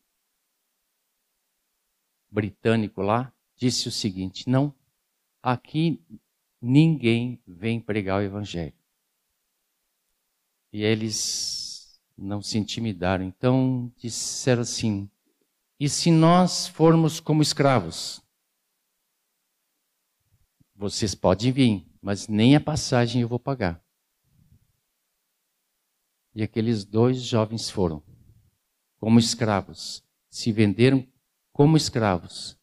britânico 2.30 3.02
lá 3.02 3.34
disse 3.56 3.88
o 3.88 3.92
seguinte: 3.92 4.48
não, 4.48 4.72
aqui 5.42 6.00
ninguém 6.62 7.42
vem 7.48 7.80
pregar 7.80 8.20
o 8.20 8.24
evangelho. 8.24 8.74
E 10.72 10.84
eles 10.84 12.00
não 12.18 12.42
se 12.42 12.58
intimidaram. 12.58 13.24
Então 13.24 13.92
disseram 13.98 14.62
assim: 14.62 15.10
e 15.80 15.88
se 15.88 16.12
nós 16.12 16.68
formos 16.68 17.22
como 17.22 17.42
escravos? 17.42 18.22
Vocês 20.76 21.16
podem 21.16 21.54
vir, 21.54 21.88
mas 22.02 22.28
nem 22.28 22.54
a 22.54 22.60
passagem 22.60 23.22
eu 23.22 23.30
vou 23.30 23.40
pagar. 23.40 23.82
E 26.36 26.44
aqueles 26.44 26.84
dois 26.84 27.22
jovens 27.22 27.70
foram, 27.70 28.04
como 28.98 29.20
escravos, 29.20 30.04
se 30.30 30.52
venderam 30.52 31.08
como 31.54 31.78
escravos, 31.78 32.58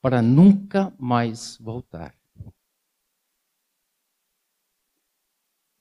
para 0.00 0.22
nunca 0.22 0.94
mais 0.98 1.56
voltar. 1.58 2.16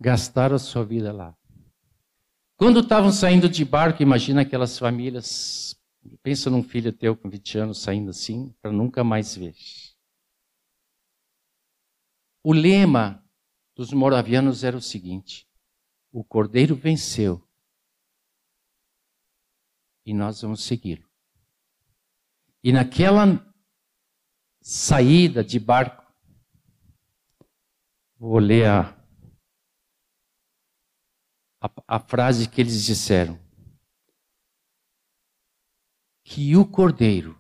Gastaram 0.01 0.55
a 0.55 0.59
sua 0.59 0.83
vida 0.83 1.13
lá. 1.13 1.37
Quando 2.57 2.79
estavam 2.79 3.11
saindo 3.11 3.47
de 3.47 3.63
barco, 3.63 4.01
imagina 4.01 4.41
aquelas 4.41 4.75
famílias. 4.79 5.79
Pensa 6.23 6.49
num 6.49 6.63
filho 6.63 6.91
teu 6.91 7.15
com 7.15 7.29
20 7.29 7.59
anos 7.59 7.77
saindo 7.83 8.09
assim, 8.09 8.51
para 8.63 8.71
nunca 8.71 9.03
mais 9.03 9.35
ver. 9.35 9.53
O 12.43 12.51
lema 12.51 13.23
dos 13.75 13.93
moravianos 13.93 14.63
era 14.63 14.75
o 14.75 14.81
seguinte: 14.81 15.47
o 16.11 16.23
cordeiro 16.23 16.75
venceu 16.75 17.47
e 20.03 20.15
nós 20.15 20.41
vamos 20.41 20.63
segui-lo. 20.63 21.07
E 22.63 22.71
naquela 22.71 23.39
saída 24.61 25.43
de 25.43 25.59
barco, 25.59 26.11
vou 28.17 28.39
ler 28.39 28.67
a, 28.67 29.00
a, 31.61 31.69
a 31.87 31.99
frase 31.99 32.49
que 32.49 32.59
eles 32.59 32.83
disseram: 32.83 33.39
que 36.23 36.55
o 36.57 36.65
cordeiro 36.65 37.39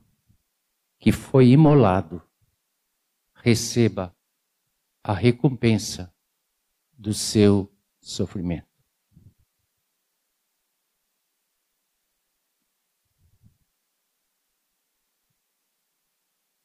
que 0.99 1.11
foi 1.11 1.49
imolado 1.49 2.21
receba 3.33 4.15
a 5.03 5.13
recompensa 5.13 6.13
do 6.93 7.13
seu 7.13 7.75
sofrimento. 7.99 8.71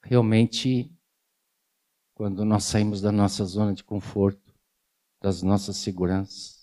realmente, 0.06 0.88
quando 2.14 2.44
nós 2.44 2.64
saímos 2.64 3.00
da 3.00 3.10
nossa 3.10 3.44
zona 3.44 3.74
de 3.74 3.82
conforto, 3.82 4.54
das 5.20 5.42
nossas 5.42 5.78
seguranças, 5.78 6.55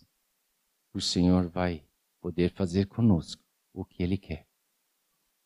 o 0.94 1.02
Senhor 1.02 1.50
vai 1.50 1.84
poder 2.22 2.52
fazer 2.54 2.88
conosco 2.88 3.44
o 3.74 3.84
que 3.84 4.04
Ele 4.04 4.18
quer. 4.18 4.48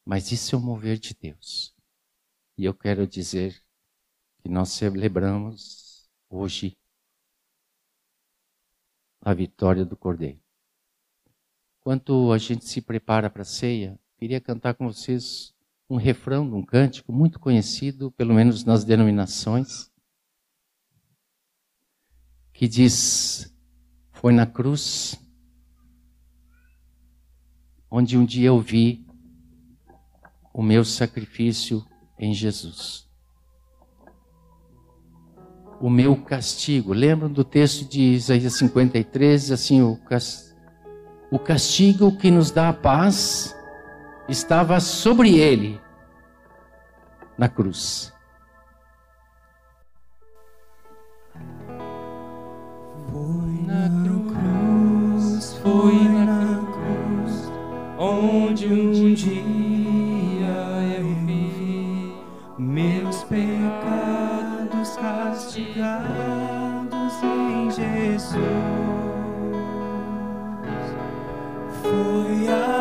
Mas 0.06 0.32
isso 0.32 0.56
é 0.56 0.58
o 0.58 0.62
mover 0.62 0.98
de 0.98 1.14
Deus. 1.14 1.74
E 2.58 2.66
eu 2.66 2.74
quero 2.74 3.08
dizer 3.08 3.64
que 4.42 4.50
nós 4.50 4.70
celebramos 4.70 6.10
hoje 6.30 6.78
a 9.22 9.34
vitória 9.34 9.86
do 9.86 9.98
Cordeiro. 9.98 10.42
Enquanto 11.80 12.32
a 12.32 12.38
gente 12.38 12.66
se 12.66 12.82
prepara 12.82 13.30
para 13.30 13.42
a 13.42 13.46
ceia, 13.46 14.00
queria 14.18 14.42
cantar 14.42 14.74
com 14.74 14.88
vocês 14.88 15.56
um 15.90 15.96
refrão 15.96 16.48
de 16.48 16.54
um 16.54 16.66
cântico 16.66 17.14
muito 17.14 17.40
conhecido, 17.40 18.12
pelo 18.12 18.34
menos 18.34 18.64
nas 18.64 18.84
denominações, 18.84 19.90
que 22.54 22.68
diz: 22.68 23.56
Foi 24.12 24.34
na 24.34 24.46
cruz 24.46 25.16
onde 27.90 28.18
um 28.18 28.26
dia 28.26 28.48
eu 28.48 28.60
vi 28.60 29.06
o 30.54 30.62
meu 30.62 30.84
sacrifício 30.84 31.86
em 32.20 32.34
Jesus. 32.34 33.08
O 35.80 35.90
meu 35.90 36.16
castigo. 36.16 36.94
Lembram 36.94 37.32
do 37.32 37.44
texto 37.44 37.88
de 37.88 38.02
Isaías 38.02 38.54
53? 38.54 39.52
Assim, 39.52 39.82
o, 39.82 40.00
o 41.30 41.38
castigo 41.38 42.18
que 42.18 42.32
nos 42.32 42.50
dá 42.50 42.70
a 42.70 42.74
paz 42.74 43.56
estava 44.28 44.80
sobre 44.80 45.38
ele 45.38 45.80
na 47.38 47.48
cruz. 47.48 48.12
Foi 53.12 53.62
na 53.68 53.90
cruz, 54.04 55.54
foi 55.62 56.07
onde 57.98 58.68
um 58.68 59.14
dia 59.14 59.38
eu 61.00 61.08
vi 61.26 62.14
meus 62.58 63.24
pecados 63.24 64.96
castigados 64.98 65.94
em 67.24 67.72
Jesus. 67.72 68.38
Foi 71.82 72.48
ali 72.48 72.77